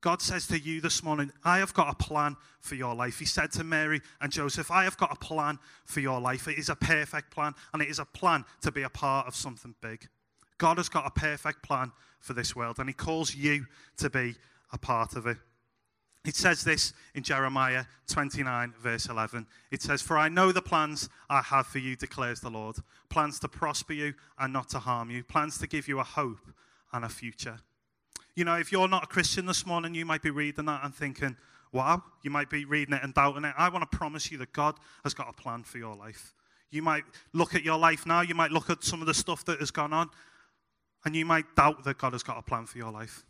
God 0.00 0.22
says 0.22 0.46
to 0.46 0.58
you 0.58 0.80
this 0.80 1.02
morning, 1.02 1.30
I 1.44 1.58
have 1.58 1.74
got 1.74 1.90
a 1.92 1.94
plan 1.94 2.36
for 2.60 2.74
your 2.74 2.94
life. 2.94 3.18
He 3.18 3.26
said 3.26 3.52
to 3.52 3.64
Mary 3.64 4.00
and 4.20 4.32
Joseph, 4.32 4.70
I 4.70 4.84
have 4.84 4.96
got 4.96 5.12
a 5.12 5.16
plan 5.16 5.58
for 5.84 6.00
your 6.00 6.20
life. 6.20 6.48
It 6.48 6.58
is 6.58 6.70
a 6.70 6.74
perfect 6.74 7.30
plan, 7.30 7.54
and 7.72 7.82
it 7.82 7.88
is 7.88 7.98
a 7.98 8.06
plan 8.06 8.44
to 8.62 8.72
be 8.72 8.82
a 8.82 8.88
part 8.88 9.26
of 9.26 9.34
something 9.34 9.74
big. 9.82 10.08
God 10.56 10.78
has 10.78 10.88
got 10.88 11.06
a 11.06 11.10
perfect 11.10 11.62
plan 11.62 11.92
for 12.18 12.32
this 12.32 12.56
world, 12.56 12.78
and 12.78 12.88
He 12.88 12.94
calls 12.94 13.34
you 13.34 13.66
to 13.98 14.08
be 14.08 14.36
a 14.72 14.78
part 14.78 15.16
of 15.16 15.26
it. 15.26 15.36
It 16.24 16.36
says 16.36 16.64
this 16.64 16.92
in 17.14 17.22
Jeremiah 17.22 17.84
29, 18.08 18.74
verse 18.78 19.06
11. 19.06 19.46
It 19.70 19.80
says, 19.80 20.02
For 20.02 20.18
I 20.18 20.28
know 20.28 20.52
the 20.52 20.60
plans 20.60 21.08
I 21.30 21.40
have 21.40 21.66
for 21.66 21.78
you, 21.78 21.96
declares 21.96 22.40
the 22.40 22.50
Lord 22.50 22.76
plans 23.08 23.40
to 23.40 23.48
prosper 23.48 23.94
you 23.94 24.14
and 24.38 24.52
not 24.52 24.68
to 24.70 24.78
harm 24.78 25.10
you, 25.10 25.24
plans 25.24 25.58
to 25.58 25.66
give 25.66 25.88
you 25.88 25.98
a 25.98 26.04
hope 26.04 26.52
and 26.92 27.04
a 27.04 27.08
future. 27.08 27.60
You 28.34 28.44
know, 28.44 28.56
if 28.56 28.72
you're 28.72 28.88
not 28.88 29.04
a 29.04 29.06
Christian 29.06 29.46
this 29.46 29.66
morning, 29.66 29.94
you 29.94 30.06
might 30.06 30.22
be 30.22 30.30
reading 30.30 30.66
that 30.66 30.84
and 30.84 30.94
thinking, 30.94 31.36
wow, 31.72 32.02
you 32.22 32.30
might 32.30 32.50
be 32.50 32.64
reading 32.64 32.94
it 32.94 33.02
and 33.02 33.12
doubting 33.14 33.44
it. 33.44 33.54
I 33.56 33.68
want 33.68 33.88
to 33.90 33.96
promise 33.96 34.30
you 34.30 34.38
that 34.38 34.52
God 34.52 34.76
has 35.04 35.14
got 35.14 35.28
a 35.28 35.32
plan 35.32 35.62
for 35.62 35.78
your 35.78 35.96
life. 35.96 36.34
You 36.70 36.82
might 36.82 37.04
look 37.32 37.54
at 37.54 37.64
your 37.64 37.78
life 37.78 38.06
now, 38.06 38.20
you 38.20 38.34
might 38.34 38.52
look 38.52 38.70
at 38.70 38.84
some 38.84 39.00
of 39.00 39.06
the 39.06 39.14
stuff 39.14 39.44
that 39.46 39.58
has 39.58 39.70
gone 39.70 39.92
on, 39.92 40.10
and 41.04 41.16
you 41.16 41.24
might 41.24 41.56
doubt 41.56 41.84
that 41.84 41.98
God 41.98 42.12
has 42.12 42.22
got 42.22 42.38
a 42.38 42.42
plan 42.42 42.66
for 42.66 42.78
your 42.78 42.92
life. 42.92 43.24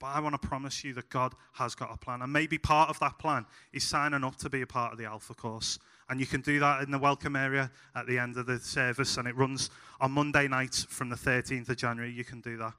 But 0.00 0.08
I 0.08 0.20
want 0.20 0.40
to 0.40 0.48
promise 0.48 0.84
you 0.84 0.92
that 0.94 1.08
God 1.08 1.34
has 1.54 1.74
got 1.74 1.92
a 1.92 1.96
plan. 1.96 2.22
And 2.22 2.32
maybe 2.32 2.58
part 2.58 2.90
of 2.90 2.98
that 3.00 3.18
plan 3.18 3.46
is 3.72 3.84
signing 3.84 4.24
up 4.24 4.36
to 4.36 4.50
be 4.50 4.62
a 4.62 4.66
part 4.66 4.92
of 4.92 4.98
the 4.98 5.06
Alpha 5.06 5.34
course. 5.34 5.78
And 6.08 6.20
you 6.20 6.26
can 6.26 6.42
do 6.42 6.60
that 6.60 6.82
in 6.82 6.90
the 6.90 6.98
welcome 6.98 7.36
area 7.36 7.70
at 7.94 8.06
the 8.06 8.18
end 8.18 8.36
of 8.36 8.46
the 8.46 8.58
service. 8.58 9.16
And 9.16 9.26
it 9.26 9.36
runs 9.36 9.70
on 10.00 10.12
Monday 10.12 10.48
nights 10.48 10.84
from 10.84 11.08
the 11.08 11.16
13th 11.16 11.68
of 11.70 11.76
January. 11.76 12.12
You 12.12 12.24
can 12.24 12.40
do 12.40 12.56
that. 12.58 12.74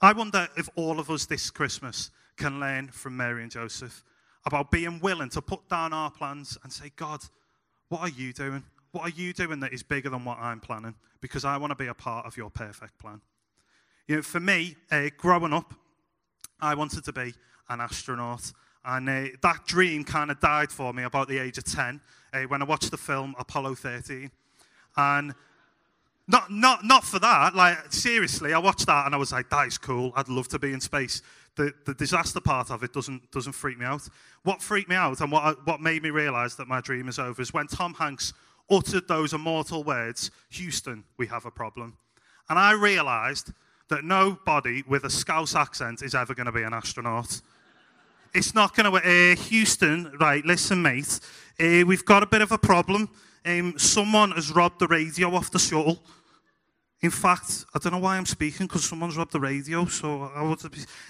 I 0.00 0.12
wonder 0.12 0.48
if 0.56 0.68
all 0.74 0.98
of 1.00 1.10
us 1.10 1.26
this 1.26 1.50
Christmas 1.50 2.10
can 2.36 2.60
learn 2.60 2.88
from 2.88 3.16
Mary 3.16 3.42
and 3.42 3.50
Joseph 3.50 4.04
about 4.46 4.70
being 4.70 5.00
willing 5.00 5.30
to 5.30 5.40
put 5.40 5.68
down 5.68 5.92
our 5.92 6.10
plans 6.10 6.58
and 6.62 6.72
say, 6.72 6.90
God, 6.96 7.20
what 7.88 8.00
are 8.00 8.08
you 8.08 8.32
doing? 8.32 8.62
What 8.92 9.02
are 9.02 9.14
you 9.16 9.32
doing 9.32 9.60
that 9.60 9.72
is 9.72 9.82
bigger 9.82 10.10
than 10.10 10.24
what 10.24 10.38
I'm 10.38 10.60
planning? 10.60 10.94
Because 11.20 11.44
I 11.44 11.56
want 11.56 11.70
to 11.70 11.76
be 11.76 11.86
a 11.86 11.94
part 11.94 12.26
of 12.26 12.36
your 12.36 12.50
perfect 12.50 12.98
plan. 12.98 13.20
You 14.06 14.16
know, 14.16 14.22
for 14.22 14.40
me, 14.40 14.76
uh, 14.90 15.08
growing 15.16 15.52
up, 15.52 15.72
I 16.60 16.74
wanted 16.74 17.04
to 17.04 17.12
be 17.12 17.34
an 17.68 17.80
astronaut. 17.80 18.52
And 18.84 19.08
uh, 19.08 19.24
that 19.42 19.64
dream 19.66 20.04
kind 20.04 20.30
of 20.30 20.40
died 20.40 20.70
for 20.70 20.92
me 20.92 21.04
about 21.04 21.28
the 21.28 21.38
age 21.38 21.56
of 21.56 21.64
10 21.64 22.00
uh, 22.32 22.42
when 22.42 22.60
I 22.60 22.66
watched 22.66 22.90
the 22.90 22.98
film 22.98 23.34
Apollo 23.38 23.76
13. 23.76 24.30
And 24.96 25.34
not, 26.26 26.50
not, 26.50 26.84
not 26.84 27.04
for 27.04 27.18
that. 27.18 27.54
Like, 27.54 27.92
seriously, 27.92 28.52
I 28.54 28.58
watched 28.58 28.86
that 28.86 29.06
and 29.06 29.14
I 29.14 29.18
was 29.18 29.32
like, 29.32 29.50
that 29.50 29.66
is 29.66 29.78
cool. 29.78 30.12
I'd 30.16 30.28
love 30.28 30.48
to 30.48 30.58
be 30.58 30.72
in 30.72 30.80
space. 30.80 31.22
The, 31.56 31.72
the 31.84 31.94
disaster 31.94 32.40
part 32.40 32.70
of 32.70 32.82
it 32.82 32.92
doesn't, 32.92 33.30
doesn't 33.30 33.52
freak 33.52 33.78
me 33.78 33.84
out. 33.84 34.08
What 34.42 34.62
freaked 34.62 34.88
me 34.88 34.96
out 34.96 35.20
and 35.20 35.30
what, 35.30 35.66
what 35.66 35.80
made 35.80 36.02
me 36.02 36.10
realize 36.10 36.56
that 36.56 36.66
my 36.66 36.80
dream 36.80 37.08
is 37.08 37.18
over 37.18 37.40
is 37.40 37.52
when 37.52 37.66
Tom 37.66 37.94
Hanks 37.94 38.32
uttered 38.70 39.06
those 39.06 39.34
immortal 39.34 39.84
words 39.84 40.30
Houston, 40.50 41.04
we 41.18 41.26
have 41.26 41.44
a 41.44 41.50
problem. 41.50 41.98
And 42.48 42.58
I 42.58 42.72
realized 42.72 43.52
that 43.88 44.04
nobody 44.04 44.82
with 44.88 45.04
a 45.04 45.10
Scouse 45.10 45.54
accent 45.54 46.02
is 46.02 46.14
ever 46.14 46.34
going 46.34 46.46
to 46.46 46.52
be 46.52 46.62
an 46.62 46.72
astronaut. 46.72 47.40
It's 48.34 48.54
not 48.54 48.74
going 48.74 48.90
to. 48.90 48.98
Uh, 48.98 49.36
Houston, 49.36 50.12
right? 50.18 50.44
Listen, 50.44 50.82
mate. 50.82 51.20
Uh, 51.60 51.84
we've 51.86 52.04
got 52.04 52.22
a 52.22 52.26
bit 52.26 52.42
of 52.42 52.50
a 52.50 52.58
problem. 52.58 53.08
Um, 53.44 53.78
someone 53.78 54.32
has 54.32 54.50
robbed 54.50 54.78
the 54.78 54.88
radio 54.88 55.34
off 55.34 55.50
the 55.50 55.58
shuttle. 55.58 56.02
In 57.02 57.10
fact, 57.10 57.66
I 57.74 57.78
don't 57.78 57.92
know 57.92 57.98
why 57.98 58.16
I'm 58.16 58.24
speaking 58.24 58.66
because 58.66 58.84
someone's 58.84 59.16
robbed 59.16 59.32
the 59.32 59.40
radio, 59.40 59.84
so 59.84 60.30
I 60.34 60.42
would, 60.42 60.58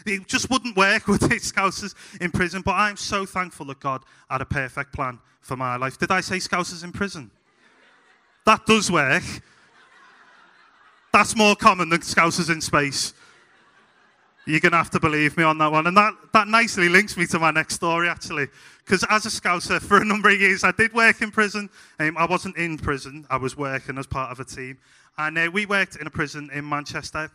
it 0.05 0.27
just 0.27 0.51
wouldn't 0.51 0.77
work 0.77 1.07
with 1.09 1.21
the 1.21 1.37
Scousers 1.37 1.95
in 2.21 2.33
prison. 2.33 2.63
But 2.63 2.73
I'm 2.73 2.97
so 2.97 3.25
thankful 3.25 3.67
that 3.67 3.79
God 3.79 4.03
had 4.29 4.41
a 4.41 4.45
perfect 4.45 4.93
plan 4.93 5.21
for 5.41 5.57
my 5.57 5.77
life. 5.77 5.97
Did 5.97 6.11
I 6.11 6.21
say 6.21 6.39
Scousers 6.39 6.83
in 6.83 6.91
prison? 6.91 7.31
That 8.45 8.67
does 8.67 8.91
work. 8.91 9.23
That's 11.13 11.37
more 11.37 11.55
common 11.55 11.91
than 11.91 12.01
Scousers 12.01 12.51
in 12.51 12.61
space. 12.61 13.15
You're 14.47 14.61
going 14.61 14.73
to 14.73 14.79
have 14.79 14.91
to 14.91 15.01
believe 15.01 15.37
me 15.39 15.43
on 15.43 15.57
that 15.59 15.73
one. 15.73 15.87
And 15.87 15.97
that, 15.97 16.13
that 16.35 16.49
nicely 16.49 16.91
links 16.91 17.17
me 17.17 17.27
to 17.29 17.39
my 17.39 17.51
next 17.51 17.75
story, 17.75 18.09
actually. 18.09 18.49
Because 18.85 19.05
as 19.09 19.25
a 19.25 19.31
Scouser, 19.31 19.81
for 19.81 20.03
a 20.03 20.05
number 20.05 20.29
of 20.29 20.39
years, 20.39 20.65
I 20.65 20.73
did 20.73 20.93
work 20.93 21.23
in 21.23 21.31
prison. 21.31 21.71
Um, 21.99 22.19
I 22.19 22.27
wasn't 22.27 22.57
in 22.59 22.77
prison, 22.77 23.27
I 23.31 23.39
was 23.39 23.57
working 23.57 23.97
as 23.97 24.07
part 24.07 24.31
of 24.31 24.41
a 24.41 24.45
team. 24.45 24.79
And 25.17 25.39
uh, 25.39 25.51
we 25.53 25.65
worked 25.65 25.97
in 25.97 26.07
a 26.07 26.11
prison 26.11 26.51
in 26.53 26.69
Manchester. 26.69 27.31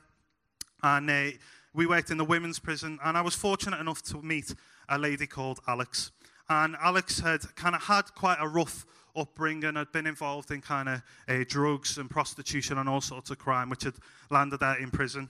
And 0.83 1.09
uh, 1.09 1.31
we 1.73 1.87
worked 1.87 2.11
in 2.11 2.17
the 2.17 2.25
women's 2.25 2.59
prison. 2.59 2.99
And 3.03 3.17
I 3.17 3.21
was 3.21 3.33
fortunate 3.33 3.79
enough 3.79 4.03
to 4.03 4.21
meet 4.21 4.53
a 4.87 4.99
lady 4.99 5.25
called 5.25 5.59
Alex. 5.67 6.11
And 6.47 6.75
Alex 6.79 7.19
had 7.19 7.41
kind 7.55 7.75
of 7.75 7.83
had 7.83 8.13
quite 8.13 8.37
a 8.39 8.47
rough 8.47 8.85
upbringing, 9.15 9.75
had 9.75 9.91
been 9.91 10.05
involved 10.05 10.51
in 10.51 10.61
kind 10.61 10.89
of 10.89 11.01
uh, 11.27 11.43
drugs 11.47 11.97
and 11.97 12.07
prostitution 12.07 12.77
and 12.77 12.87
all 12.87 13.01
sorts 13.01 13.31
of 13.31 13.39
crime, 13.39 13.69
which 13.69 13.83
had 13.83 13.95
landed 14.29 14.61
her 14.61 14.77
in 14.79 14.91
prison. 14.91 15.29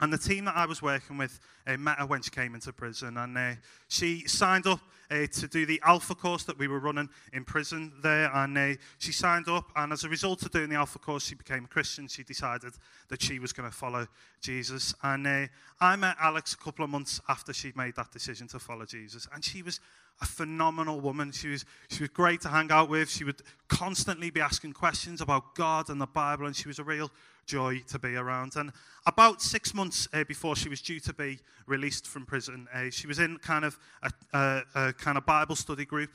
And 0.00 0.12
the 0.12 0.18
team 0.18 0.44
that 0.44 0.56
I 0.56 0.66
was 0.66 0.80
working 0.80 1.18
with 1.18 1.40
uh, 1.66 1.76
met 1.76 1.98
her 1.98 2.06
when 2.06 2.22
she 2.22 2.30
came 2.30 2.54
into 2.54 2.72
prison, 2.72 3.16
and 3.16 3.36
uh, 3.36 3.52
she 3.88 4.26
signed 4.28 4.66
up 4.66 4.80
uh, 5.10 5.26
to 5.26 5.48
do 5.48 5.66
the 5.66 5.80
Alpha 5.84 6.14
course 6.14 6.44
that 6.44 6.58
we 6.58 6.68
were 6.68 6.78
running 6.78 7.08
in 7.32 7.44
prison 7.44 7.92
there. 8.02 8.30
And 8.32 8.56
uh, 8.56 8.74
she 8.98 9.12
signed 9.12 9.48
up, 9.48 9.70
and 9.74 9.92
as 9.92 10.04
a 10.04 10.08
result 10.08 10.42
of 10.42 10.52
doing 10.52 10.68
the 10.68 10.76
Alpha 10.76 10.98
course, 10.98 11.24
she 11.24 11.34
became 11.34 11.64
a 11.64 11.68
Christian. 11.68 12.06
She 12.06 12.22
decided 12.22 12.74
that 13.08 13.22
she 13.22 13.38
was 13.38 13.52
going 13.52 13.68
to 13.68 13.74
follow 13.74 14.06
Jesus. 14.40 14.94
And 15.02 15.26
uh, 15.26 15.46
I 15.80 15.96
met 15.96 16.16
Alex 16.20 16.52
a 16.52 16.58
couple 16.58 16.84
of 16.84 16.90
months 16.90 17.20
after 17.28 17.52
she'd 17.52 17.76
made 17.76 17.96
that 17.96 18.12
decision 18.12 18.46
to 18.48 18.58
follow 18.58 18.84
Jesus, 18.84 19.26
and 19.34 19.44
she 19.44 19.62
was 19.62 19.80
a 20.20 20.26
phenomenal 20.26 21.00
woman. 21.00 21.30
She 21.32 21.48
was, 21.48 21.64
she 21.88 22.02
was 22.02 22.10
great 22.10 22.40
to 22.42 22.48
hang 22.48 22.70
out 22.72 22.88
with. 22.88 23.08
She 23.08 23.24
would 23.24 23.40
constantly 23.68 24.30
be 24.30 24.40
asking 24.40 24.72
questions 24.72 25.20
about 25.20 25.54
God 25.54 25.90
and 25.90 26.00
the 26.00 26.06
Bible, 26.06 26.46
and 26.46 26.56
she 26.56 26.68
was 26.68 26.78
a 26.78 26.84
real 26.84 27.10
joy 27.46 27.80
to 27.88 27.98
be 27.98 28.16
around. 28.16 28.56
And 28.56 28.72
about 29.06 29.40
six 29.40 29.72
months 29.72 30.08
uh, 30.12 30.24
before 30.24 30.56
she 30.56 30.68
was 30.68 30.82
due 30.82 31.00
to 31.00 31.14
be 31.14 31.38
released 31.66 32.06
from 32.06 32.26
prison, 32.26 32.66
uh, 32.74 32.90
she 32.90 33.06
was 33.06 33.18
in 33.18 33.38
kind 33.38 33.64
of 33.64 33.78
a, 34.02 34.12
a, 34.32 34.62
a 34.74 34.92
kind 34.92 35.16
of 35.16 35.24
Bible 35.24 35.56
study 35.56 35.84
group, 35.84 36.10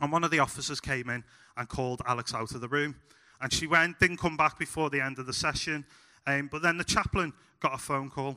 and 0.00 0.12
one 0.12 0.24
of 0.24 0.30
the 0.30 0.38
officers 0.38 0.80
came 0.80 1.10
in 1.10 1.24
and 1.56 1.68
called 1.68 2.00
Alex 2.06 2.32
out 2.32 2.54
of 2.54 2.60
the 2.60 2.68
room. 2.68 2.94
And 3.42 3.52
she 3.52 3.66
went, 3.66 3.98
didn't 3.98 4.18
come 4.18 4.36
back 4.36 4.58
before 4.58 4.90
the 4.90 5.00
end 5.00 5.18
of 5.18 5.26
the 5.26 5.32
session. 5.32 5.84
Um, 6.26 6.48
but 6.52 6.60
then 6.62 6.76
the 6.76 6.84
chaplain 6.84 7.32
got 7.58 7.74
a 7.74 7.78
phone 7.78 8.10
call, 8.10 8.36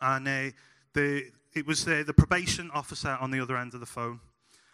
and 0.00 0.28
uh, 0.28 0.50
the 0.92 1.30
it 1.54 1.66
was 1.66 1.84
the, 1.84 2.02
the 2.04 2.14
probation 2.14 2.70
officer 2.72 3.16
on 3.20 3.30
the 3.30 3.40
other 3.40 3.56
end 3.56 3.74
of 3.74 3.80
the 3.80 3.86
phone. 3.86 4.20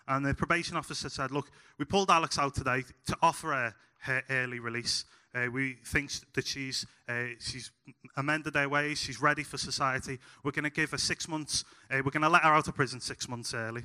And 0.08 0.24
the 0.24 0.34
probation 0.34 0.76
officer 0.76 1.08
said, 1.08 1.30
Look, 1.30 1.50
we 1.78 1.84
pulled 1.84 2.10
Alex 2.10 2.38
out 2.38 2.54
today 2.54 2.84
to 3.06 3.16
offer 3.22 3.48
her 3.48 3.74
her 4.00 4.22
early 4.30 4.58
release. 4.60 5.04
Uh, 5.34 5.46
we 5.52 5.76
think 5.84 6.10
that 6.34 6.46
she's, 6.46 6.84
uh, 7.08 7.26
she's 7.38 7.70
amended 8.16 8.54
her 8.54 8.68
ways, 8.68 8.98
she's 8.98 9.20
ready 9.20 9.44
for 9.44 9.58
society. 9.58 10.18
We're 10.42 10.50
going 10.50 10.64
to 10.64 10.70
give 10.70 10.90
her 10.90 10.98
six 10.98 11.28
months, 11.28 11.64
uh, 11.90 12.02
we're 12.04 12.10
going 12.10 12.22
to 12.22 12.28
let 12.28 12.42
her 12.42 12.52
out 12.52 12.66
of 12.66 12.74
prison 12.74 13.00
six 13.00 13.28
months 13.28 13.54
early. 13.54 13.84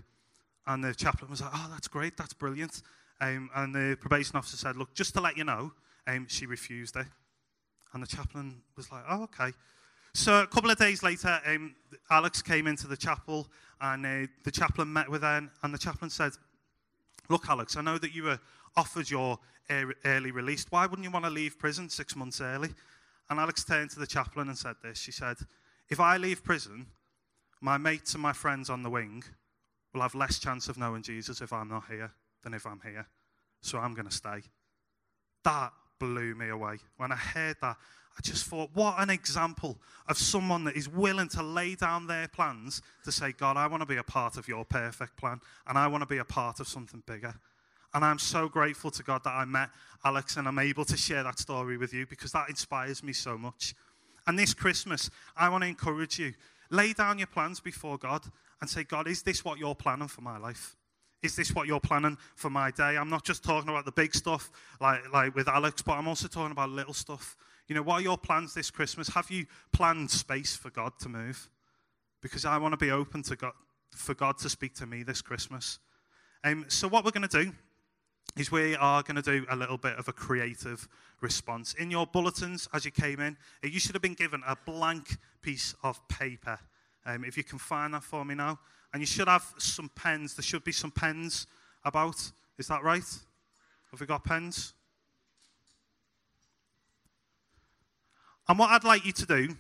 And 0.66 0.84
the 0.84 0.96
chaplain 0.96 1.30
was 1.30 1.42
like, 1.42 1.52
Oh, 1.54 1.68
that's 1.72 1.88
great, 1.88 2.18
that's 2.18 2.34
brilliant. 2.34 2.82
Um, 3.22 3.50
and 3.56 3.76
the 3.76 3.98
probation 4.00 4.38
officer 4.38 4.58
said, 4.58 4.76
Look, 4.76 4.96
just 4.96 5.14
to 5.14 5.22
let 5.22 5.38
you 5.38 5.44
know, 5.44 5.72
um, 6.08 6.26
she 6.28 6.48
refused 6.48 6.96
it. 6.96 7.06
And 7.94 8.02
the 8.02 8.08
chaplain 8.08 8.62
was 8.76 8.92
like, 8.92 9.04
Oh, 9.08 9.24
okay. 9.24 9.52
So 10.16 10.44
a 10.44 10.48
couple 10.48 10.72
of 10.72 10.78
days 10.78 11.04
later, 11.04 11.42
um, 11.46 11.76
Alex 12.10 12.42
came 12.42 12.68
into 12.68 12.88
the 12.88 12.96
chapel 12.96 13.50
and 13.82 14.06
uh, 14.06 14.28
the 14.46 14.50
chaplain 14.50 14.94
met 14.94 15.12
with 15.12 15.24
her 15.24 15.50
and 15.62 15.74
the 15.74 15.78
chaplain 15.78 16.10
said, 16.10 16.32
look, 17.28 17.50
Alex, 17.50 17.76
I 17.76 17.82
know 17.82 17.98
that 17.98 18.16
you 18.16 18.24
were 18.24 18.40
offered 18.78 19.10
your 19.10 19.38
early 20.06 20.32
release. 20.32 20.66
Why 20.70 20.86
wouldn't 20.86 21.04
you 21.04 21.12
want 21.12 21.26
to 21.26 21.32
leave 21.32 21.60
prison 21.60 21.90
six 21.90 22.16
months 22.16 22.40
early? 22.40 22.70
And 23.30 23.42
Alex 23.42 23.66
turned 23.66 23.90
to 23.90 24.00
the 24.00 24.08
chaplain 24.08 24.48
and 24.48 24.58
said 24.58 24.78
this. 24.82 24.98
She 24.98 25.12
said, 25.12 25.36
if 25.90 26.00
I 26.00 26.16
leave 26.16 26.46
prison, 26.46 26.86
my 27.60 27.78
mates 27.78 28.14
and 28.14 28.24
my 28.24 28.32
friends 28.32 28.70
on 28.70 28.84
the 28.84 28.90
wing 28.90 29.22
will 29.94 30.02
have 30.02 30.16
less 30.16 30.40
chance 30.40 30.70
of 30.70 30.78
knowing 30.78 31.04
Jesus 31.04 31.42
if 31.42 31.52
I'm 31.52 31.68
not 31.68 31.88
here 31.90 32.14
than 32.42 32.54
if 32.54 32.66
I'm 32.66 32.80
here. 32.80 33.06
So 33.60 33.80
I'm 33.80 33.94
going 33.94 34.08
to 34.08 34.16
stay. 34.16 34.44
That 35.44 35.74
blew 36.00 36.36
me 36.36 36.48
away. 36.50 36.78
When 36.96 37.12
I 37.12 37.18
heard 37.18 37.58
that, 37.62 37.76
I 38.18 38.22
just 38.22 38.46
thought, 38.46 38.70
what 38.74 38.96
an 38.98 39.10
example 39.10 39.78
of 40.08 40.18
someone 40.18 40.64
that 40.66 40.78
is 40.78 40.88
willing 40.88 41.28
to 41.30 41.44
lay 41.44 41.76
down 41.76 42.08
their 42.08 42.28
plans 42.28 42.82
to 43.04 43.12
say, 43.12 43.34
God, 43.34 43.58
I 43.58 43.68
want 43.68 43.82
to 43.82 43.86
be 43.86 43.98
a 43.98 44.04
part 44.04 44.38
of 44.38 44.48
your 44.48 44.64
perfect 44.64 45.18
plan, 45.18 45.42
and 45.68 45.78
I 45.78 45.88
want 45.88 46.02
to 46.02 46.08
be 46.08 46.20
a 46.20 46.26
part 46.26 46.60
of 46.60 46.68
something 46.68 47.04
bigger. 47.06 47.34
And 47.94 48.04
I'm 48.04 48.20
so 48.20 48.50
grateful 48.50 48.92
to 48.92 49.04
God 49.04 49.24
that 49.24 49.34
I 49.34 49.46
met 49.46 49.70
Alex 50.04 50.36
and 50.36 50.50
I'm 50.50 50.60
able 50.60 50.84
to 50.84 50.98
share 50.98 51.24
that 51.24 51.40
story 51.40 51.78
with 51.78 51.94
you 51.94 52.06
because 52.06 52.34
that 52.34 52.50
inspires 52.50 53.02
me 53.02 53.14
so 53.14 53.38
much. 53.38 53.74
And 54.28 54.38
this 54.38 54.54
Christmas, 54.54 55.10
I 55.38 55.48
want 55.48 55.64
to 55.64 55.70
encourage 55.70 56.20
you 56.20 56.34
lay 56.70 56.92
down 56.92 57.20
your 57.20 57.28
plans 57.28 57.62
before 57.62 57.98
God 57.98 58.24
and 58.60 58.70
say, 58.70 58.84
God, 58.84 59.08
is 59.08 59.22
this 59.22 59.46
what 59.46 59.60
you're 59.60 59.76
planning 59.76 60.10
for 60.10 60.22
my 60.22 60.38
life? 60.38 60.76
Is 61.24 61.36
this 61.36 61.56
what 61.56 61.68
you're 61.68 61.80
planning 61.80 62.18
for 62.36 62.50
my 62.50 62.70
day? 62.72 62.98
I'm 62.98 63.10
not 63.10 63.24
just 63.24 63.44
talking 63.44 63.70
about 63.70 63.86
the 63.86 63.92
big 63.92 64.14
stuff 64.14 64.52
like, 64.82 65.12
like 65.14 65.34
with 65.34 65.48
Alex, 65.48 65.82
but 65.82 65.94
I'm 65.94 66.08
also 66.08 66.28
talking 66.28 66.52
about 66.52 66.70
little 66.70 66.94
stuff. 66.94 67.38
You 67.68 67.76
know, 67.76 67.82
what 67.82 67.96
are 67.96 68.04
your 68.04 68.18
plans 68.18 68.54
this 68.54 68.70
Christmas? 68.70 69.10
Have 69.10 69.32
you 69.32 69.48
planned 69.72 70.12
space 70.12 70.56
for 70.56 70.70
God 70.70 70.94
to 71.00 71.10
move? 71.10 71.50
Because 72.22 72.46
I 72.46 72.58
want 72.58 72.74
to 72.74 72.78
be 72.78 72.92
open 72.92 73.24
to 73.24 73.36
God, 73.36 73.54
for 73.90 74.14
God 74.14 74.38
to 74.40 74.50
speak 74.50 74.76
to 74.76 74.86
me 74.86 75.04
this 75.04 75.22
Christmas. 75.22 75.80
Um, 76.44 76.66
so, 76.68 76.88
what 76.88 77.04
we're 77.04 77.12
going 77.12 77.28
to 77.28 77.44
do 77.44 77.52
is 78.38 78.52
we 78.52 78.76
are 78.76 79.02
going 79.02 79.16
to 79.16 79.22
do 79.22 79.46
a 79.50 79.56
little 79.56 79.78
bit 79.78 79.98
of 79.98 80.08
a 80.08 80.14
creative 80.14 80.88
response. 81.22 81.74
In 81.74 81.90
your 81.90 82.06
bulletins, 82.06 82.68
as 82.72 82.86
you 82.86 82.92
came 82.92 83.20
in, 83.20 83.36
uh, 83.64 83.68
you 83.68 83.80
should 83.80 83.96
have 83.96 84.02
been 84.02 84.14
given 84.14 84.44
a 84.46 84.56
blank 84.66 85.18
piece 85.42 85.74
of 85.82 86.08
paper. 86.08 86.60
Um, 87.06 87.24
if 87.24 87.36
you 87.36 87.44
can 87.44 87.58
find 87.58 87.94
that 87.94 88.04
for 88.04 88.24
me 88.24 88.36
now. 88.36 88.60
And 88.94 89.02
you 89.02 89.08
should 89.08 89.28
have 89.28 89.54
some 89.58 89.90
pens. 89.96 90.36
There 90.36 90.44
should 90.44 90.64
be 90.64 90.72
some 90.72 90.92
pens 90.92 91.48
about. 91.84 92.32
Is 92.58 92.68
that 92.68 92.84
right? 92.84 93.04
Have 93.92 94.00
we 94.00 94.06
got 94.06 94.24
pens? 94.24 94.75
And 98.48 98.60
what 98.60 98.70
I'd 98.70 98.84
like 98.84 99.06
you 99.06 99.12
to 99.14 99.26
do 99.26 99.56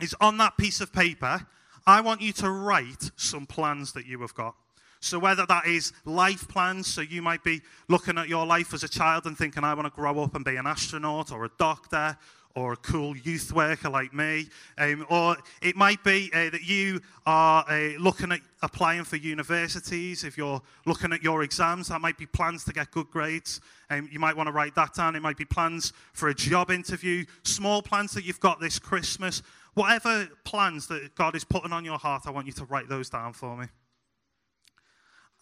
is 0.00 0.14
on 0.20 0.38
that 0.38 0.56
piece 0.56 0.80
of 0.80 0.92
paper, 0.92 1.46
I 1.86 2.00
want 2.00 2.20
you 2.20 2.32
to 2.34 2.50
write 2.50 3.10
some 3.16 3.46
plans 3.46 3.92
that 3.92 4.06
you 4.06 4.20
have 4.20 4.34
got. 4.34 4.54
So, 5.00 5.18
whether 5.18 5.46
that 5.46 5.66
is 5.66 5.92
life 6.04 6.48
plans, 6.48 6.86
so 6.86 7.00
you 7.00 7.22
might 7.22 7.44
be 7.44 7.60
looking 7.88 8.18
at 8.18 8.28
your 8.28 8.44
life 8.46 8.74
as 8.74 8.82
a 8.82 8.88
child 8.88 9.26
and 9.26 9.36
thinking, 9.36 9.62
I 9.62 9.74
want 9.74 9.86
to 9.86 9.94
grow 9.94 10.20
up 10.22 10.34
and 10.34 10.44
be 10.44 10.56
an 10.56 10.66
astronaut 10.66 11.30
or 11.30 11.44
a 11.44 11.50
doctor 11.58 12.16
or 12.56 12.72
a 12.72 12.76
cool 12.76 13.14
youth 13.18 13.52
worker 13.52 13.90
like 13.90 14.14
me. 14.14 14.48
Um, 14.78 15.06
or 15.10 15.36
it 15.60 15.76
might 15.76 16.02
be 16.02 16.30
uh, 16.34 16.48
that 16.50 16.66
you 16.66 17.00
are 17.26 17.64
uh, 17.68 17.98
looking 17.98 18.32
at 18.32 18.40
applying 18.62 19.04
for 19.04 19.16
universities. 19.16 20.24
If 20.24 20.38
you're 20.38 20.62
looking 20.86 21.12
at 21.12 21.22
your 21.22 21.42
exams, 21.42 21.88
that 21.88 22.00
might 22.00 22.16
be 22.16 22.24
plans 22.24 22.64
to 22.64 22.72
get 22.72 22.90
good 22.90 23.08
grades. 23.10 23.60
Um, 23.90 24.08
you 24.10 24.18
might 24.18 24.36
want 24.36 24.46
to 24.46 24.52
write 24.52 24.74
that 24.74 24.94
down. 24.94 25.14
It 25.14 25.22
might 25.22 25.36
be 25.36 25.44
plans 25.44 25.92
for 26.14 26.30
a 26.30 26.34
job 26.34 26.70
interview, 26.70 27.26
small 27.42 27.82
plans 27.82 28.12
that 28.12 28.24
you've 28.24 28.40
got 28.40 28.58
this 28.58 28.78
Christmas. 28.78 29.42
Whatever 29.74 30.26
plans 30.44 30.86
that 30.86 31.14
God 31.14 31.36
is 31.36 31.44
putting 31.44 31.72
on 31.72 31.84
your 31.84 31.98
heart, 31.98 32.22
I 32.24 32.30
want 32.30 32.46
you 32.46 32.54
to 32.54 32.64
write 32.64 32.88
those 32.88 33.10
down 33.10 33.34
for 33.34 33.54
me. 33.54 33.66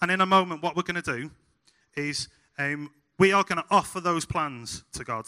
And 0.03 0.11
in 0.11 0.21
a 0.21 0.27
moment, 0.27 0.65
what 0.65 0.75
we're 0.75 0.83
going 0.83 1.01
to 1.01 1.19
do 1.19 1.31
is 1.97 2.29
um, 2.59 2.91
we 3.21 3.33
are 3.33 3.45
going 3.45 3.63
to 3.63 3.65
offer 3.71 4.01
those 4.01 4.25
plans 4.25 4.83
to 4.95 5.05
God. 5.05 5.27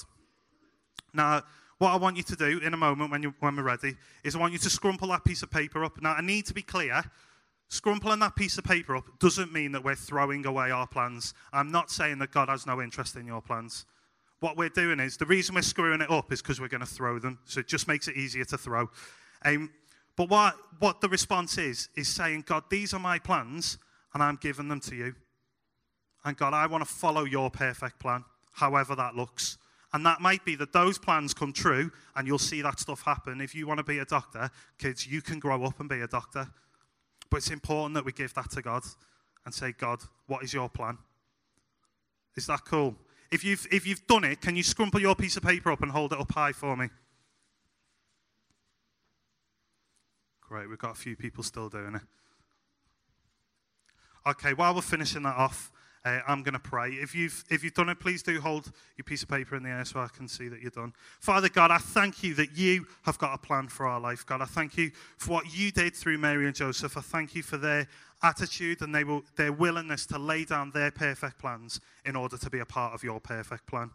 Now, 1.15 1.45
what 1.79 1.93
I 1.93 1.97
want 1.97 2.17
you 2.17 2.23
to 2.23 2.37
do 2.37 2.59
in 2.59 2.73
a 2.73 2.77
moment 2.77 3.11
when, 3.11 3.23
you, 3.23 3.35
when 3.41 3.57
we're 3.57 3.63
ready 3.63 3.97
is 4.25 4.35
I 4.35 4.39
want 4.39 4.53
you 4.53 4.59
to 4.61 4.69
scrumple 4.69 5.09
that 5.09 5.25
piece 5.25 5.43
of 5.43 5.51
paper 5.51 5.85
up. 5.85 6.01
Now, 6.01 6.15
I 6.15 6.23
need 6.23 6.47
to 6.47 6.55
be 6.55 6.63
clear. 6.63 7.03
Scrumpling 7.71 8.21
that 8.21 8.37
piece 8.37 8.57
of 8.59 8.65
paper 8.65 8.97
up 8.97 9.19
doesn't 9.19 9.53
mean 9.53 9.73
that 9.73 9.85
we're 9.85 9.97
throwing 9.97 10.47
away 10.47 10.71
our 10.71 10.87
plans. 10.87 11.35
I'm 11.53 11.71
not 11.71 11.91
saying 11.91 12.19
that 12.21 12.31
God 12.31 12.49
has 12.49 12.65
no 12.65 12.81
interest 12.81 13.17
in 13.17 13.27
your 13.27 13.43
plans. 13.43 13.85
What 14.41 14.57
we're 14.57 14.69
doing 14.69 15.01
is 15.01 15.17
the 15.17 15.27
reason 15.27 15.55
we're 15.55 15.63
screwing 15.63 16.01
it 16.01 16.11
up 16.11 16.33
is 16.33 16.41
because 16.41 16.61
we're 16.61 16.69
going 16.69 16.81
to 16.81 16.87
throw 16.87 17.19
them. 17.19 17.41
So 17.45 17.61
it 17.61 17.69
just 17.69 17.89
makes 17.89 18.07
it 18.07 18.17
easier 18.17 18.45
to 18.45 18.59
throw. 18.59 18.89
Um, 19.45 19.71
but 20.17 20.31
what, 20.31 20.55
what 20.79 21.01
the 21.01 21.09
response 21.09 21.59
is, 21.59 21.89
is 21.97 22.09
saying, 22.09 22.45
God, 22.47 22.65
these 22.71 22.95
are 22.95 23.01
my 23.01 23.19
plans, 23.19 23.79
and 24.15 24.23
I'm 24.23 24.39
giving 24.41 24.69
them 24.69 24.81
to 24.81 24.95
you. 24.95 25.15
And 26.25 26.37
God, 26.37 26.55
I 26.55 26.67
want 26.67 26.87
to 26.87 26.91
follow 26.91 27.25
your 27.25 27.51
perfect 27.51 27.99
plan, 27.99 28.25
however 28.53 28.95
that 28.95 29.15
looks. 29.15 29.59
And 29.97 30.05
that 30.05 30.21
might 30.21 30.45
be 30.45 30.57
that 30.57 30.75
those 30.75 30.99
plans 30.99 31.33
come 31.33 31.55
true 31.55 31.91
and 32.15 32.29
you'll 32.29 32.39
see 32.39 32.61
that 32.61 32.79
stuff 32.79 33.01
happen. 33.01 33.41
If 33.41 33.55
you 33.55 33.67
want 33.67 33.79
to 33.79 33.83
be 33.83 33.99
a 33.99 34.05
doctor, 34.05 34.51
kids, 34.79 35.07
you 35.07 35.23
can 35.23 35.39
grow 35.39 35.65
up 35.65 35.81
and 35.81 35.89
be 35.89 36.03
a 36.03 36.07
doctor. 36.07 36.49
But 37.31 37.39
it's 37.39 37.51
important 37.51 37.95
that 37.95 38.05
we 38.05 38.13
give 38.13 38.35
that 38.35 38.51
to 38.51 38.61
God 38.61 38.83
and 39.47 39.55
say, 39.55 39.73
God, 39.73 40.01
what 40.27 40.43
is 40.43 40.53
your 40.53 40.69
plan? 40.69 40.99
Is 42.37 42.47
that 42.47 42.67
cool? 42.67 42.95
If 43.33 43.43
you've, 43.43 43.67
if 43.73 43.87
you've 43.87 44.07
done 44.07 44.25
it, 44.25 44.43
can 44.43 44.55
you 44.55 44.63
scrumple 44.63 45.01
your 45.01 45.15
piece 45.15 45.39
of 45.39 45.43
paper 45.43 45.73
up 45.73 45.81
and 45.81 45.91
hold 45.91 46.13
it 46.13 46.21
up 46.21 46.31
high 46.31 46.53
for 46.53 46.77
me? 46.77 46.91
Great, 50.43 50.69
we've 50.69 50.77
got 50.77 50.91
a 50.91 50.95
few 50.95 51.17
people 51.17 51.43
still 51.43 51.71
doing 51.71 51.95
it. 51.95 52.03
Okay, 54.27 54.53
while 54.53 54.75
we're 54.75 54.83
finishing 54.83 55.23
that 55.23 55.37
off, 55.37 55.73
uh, 56.07 56.21
I'm 56.29 56.45
going 56.45 56.53
to 56.53 56.61
pray. 56.61 56.91
If 56.91 57.17
you've, 57.17 57.45
if 57.51 57.65
you've 57.65 57.75
done 57.75 57.89
it, 57.89 57.99
please 57.99 58.23
do 58.23 58.41
hold 58.41 58.71
your 58.97 59.03
piece 59.03 59.25
of 59.25 59.29
paper 59.29 59.57
in 59.57 59.65
the 59.65 59.71
air 59.71 59.85
so 59.85 59.99
I 59.99 60.07
can 60.07 60.29
see 60.29 60.47
that 60.47 60.63
you're 60.63 60.71
done. 60.71 60.93
Father 61.19 61.49
God, 61.49 61.73
I 61.73 61.79
thank 61.79 62.23
you 62.23 62.33
that 62.35 62.57
you 62.57 62.87
have 63.03 63.19
got 63.19 63.35
a 63.35 63.39
plan 63.39 63.67
for 63.67 63.89
our 63.89 63.99
life. 63.99 64.25
God, 64.25 64.41
I 64.41 64.45
thank 64.45 64.77
you 64.79 64.93
for 65.19 65.33
what 65.33 65.53
you 65.53 65.73
did 65.73 65.97
through 65.97 66.19
Mary 66.19 66.47
and 66.47 66.55
Joseph. 66.55 66.97
I 66.97 67.01
thank 67.01 67.35
you 67.35 67.43
for 67.43 67.57
their 67.57 67.89
attitude 68.23 68.83
and 68.83 68.95
they 68.95 69.03
will, 69.03 69.25
their 69.35 69.53
willingness 69.53 70.07
to 70.07 70.19
lay 70.19 70.45
down 70.45 70.71
their 70.71 70.93
perfect 70.93 71.41
plans 71.41 71.81
in 72.05 72.15
order 72.15 72.39
to 72.39 72.51
be 72.51 72.61
a 72.61 72.67
part 72.67 72.95
of 72.95 73.03
your 73.03 73.19
perfect 73.19 73.67
plan. 73.67 73.91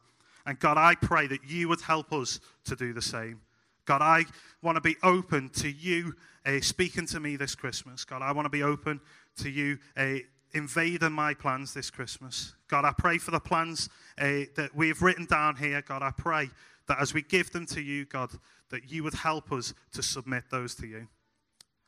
And 0.46 0.60
God, 0.60 0.78
I 0.78 0.96
pray 0.96 1.28
that 1.28 1.46
you 1.48 1.70
would 1.70 1.82
help 1.82 2.12
us 2.12 2.42
to 2.66 2.76
do 2.76 2.92
the 2.92 3.02
same. 3.02 3.40
God, 3.86 4.02
I 4.02 4.26
want 4.62 4.76
to 4.76 4.82
be 4.82 4.98
open 5.02 5.48
to 5.56 5.72
you 5.72 6.14
uh, 6.46 6.60
speaking 6.60 7.06
to 7.08 7.22
me 7.22 7.38
this 7.38 7.56
Christmas. 7.56 8.04
God, 8.04 8.22
I 8.22 8.34
want 8.34 8.48
to 8.48 8.50
be 8.50 8.64
open 8.64 9.00
to 9.38 9.50
you 9.50 9.78
uh, 9.96 10.16
invading 10.54 11.12
my 11.12 11.34
plans 11.34 11.74
this 11.74 11.90
Christmas. 11.90 12.54
God, 12.68 12.86
I 12.86 12.94
pray 12.98 13.18
for 13.18 13.32
the 13.32 13.40
plans 13.40 13.90
uh, 14.20 14.46
that 14.56 14.72
we've 14.76 15.02
written 15.02 15.26
down 15.26 15.56
here. 15.56 15.82
God, 15.82 16.02
I 16.02 16.12
pray 16.12 16.50
that 16.88 17.00
as 17.00 17.14
we 17.14 17.22
give 17.22 17.52
them 17.52 17.66
to 17.68 17.82
you, 17.82 18.06
God, 18.06 18.32
that 18.70 18.92
you 18.92 19.04
would 19.04 19.14
help 19.14 19.52
us 19.52 19.74
to 19.94 20.04
submit 20.04 20.46
those 20.50 20.76
to 20.76 20.88
you. 20.88 21.08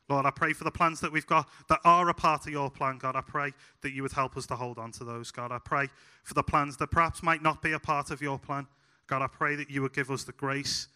Lord, 0.08 0.26
I 0.26 0.30
pray 0.30 0.52
for 0.52 0.64
the 0.64 0.70
plans 0.70 1.00
that 1.00 1.12
we've 1.12 1.26
got 1.26 1.48
that 1.68 1.80
are 1.84 2.08
a 2.08 2.14
part 2.14 2.46
of 2.46 2.52
your 2.52 2.70
plan, 2.70 2.98
God. 2.98 3.16
I 3.16 3.22
pray 3.22 3.52
that 3.80 3.92
you 3.92 4.02
would 4.02 4.12
help 4.12 4.36
us 4.36 4.46
to 4.46 4.56
hold 4.56 4.78
on 4.78 4.92
to 4.92 5.04
those, 5.04 5.30
God. 5.30 5.50
I 5.50 5.58
pray 5.58 5.88
for 6.22 6.34
the 6.34 6.42
plans 6.42 6.76
that 6.76 6.90
perhaps 6.90 7.22
might 7.22 7.42
not 7.42 7.62
be 7.62 7.72
a 7.72 7.78
part 7.78 8.10
of 8.10 8.20
your 8.20 8.38
plan. 8.38 8.66
God, 9.06 9.22
I 9.22 9.26
pray 9.26 9.56
that 9.56 9.70
you 9.70 9.80
would 9.82 9.94
give 9.94 10.10
us 10.10 10.24
the 10.24 10.32
grace 10.32 10.88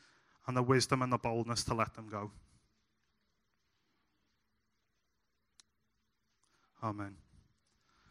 and 0.46 0.56
the 0.56 0.62
wisdom 0.62 1.00
and 1.02 1.12
the 1.12 1.18
boldness 1.18 1.64
to 1.64 1.74
let 1.74 1.94
them 1.94 2.08
go. 2.10 2.30
Amen. 6.82 7.16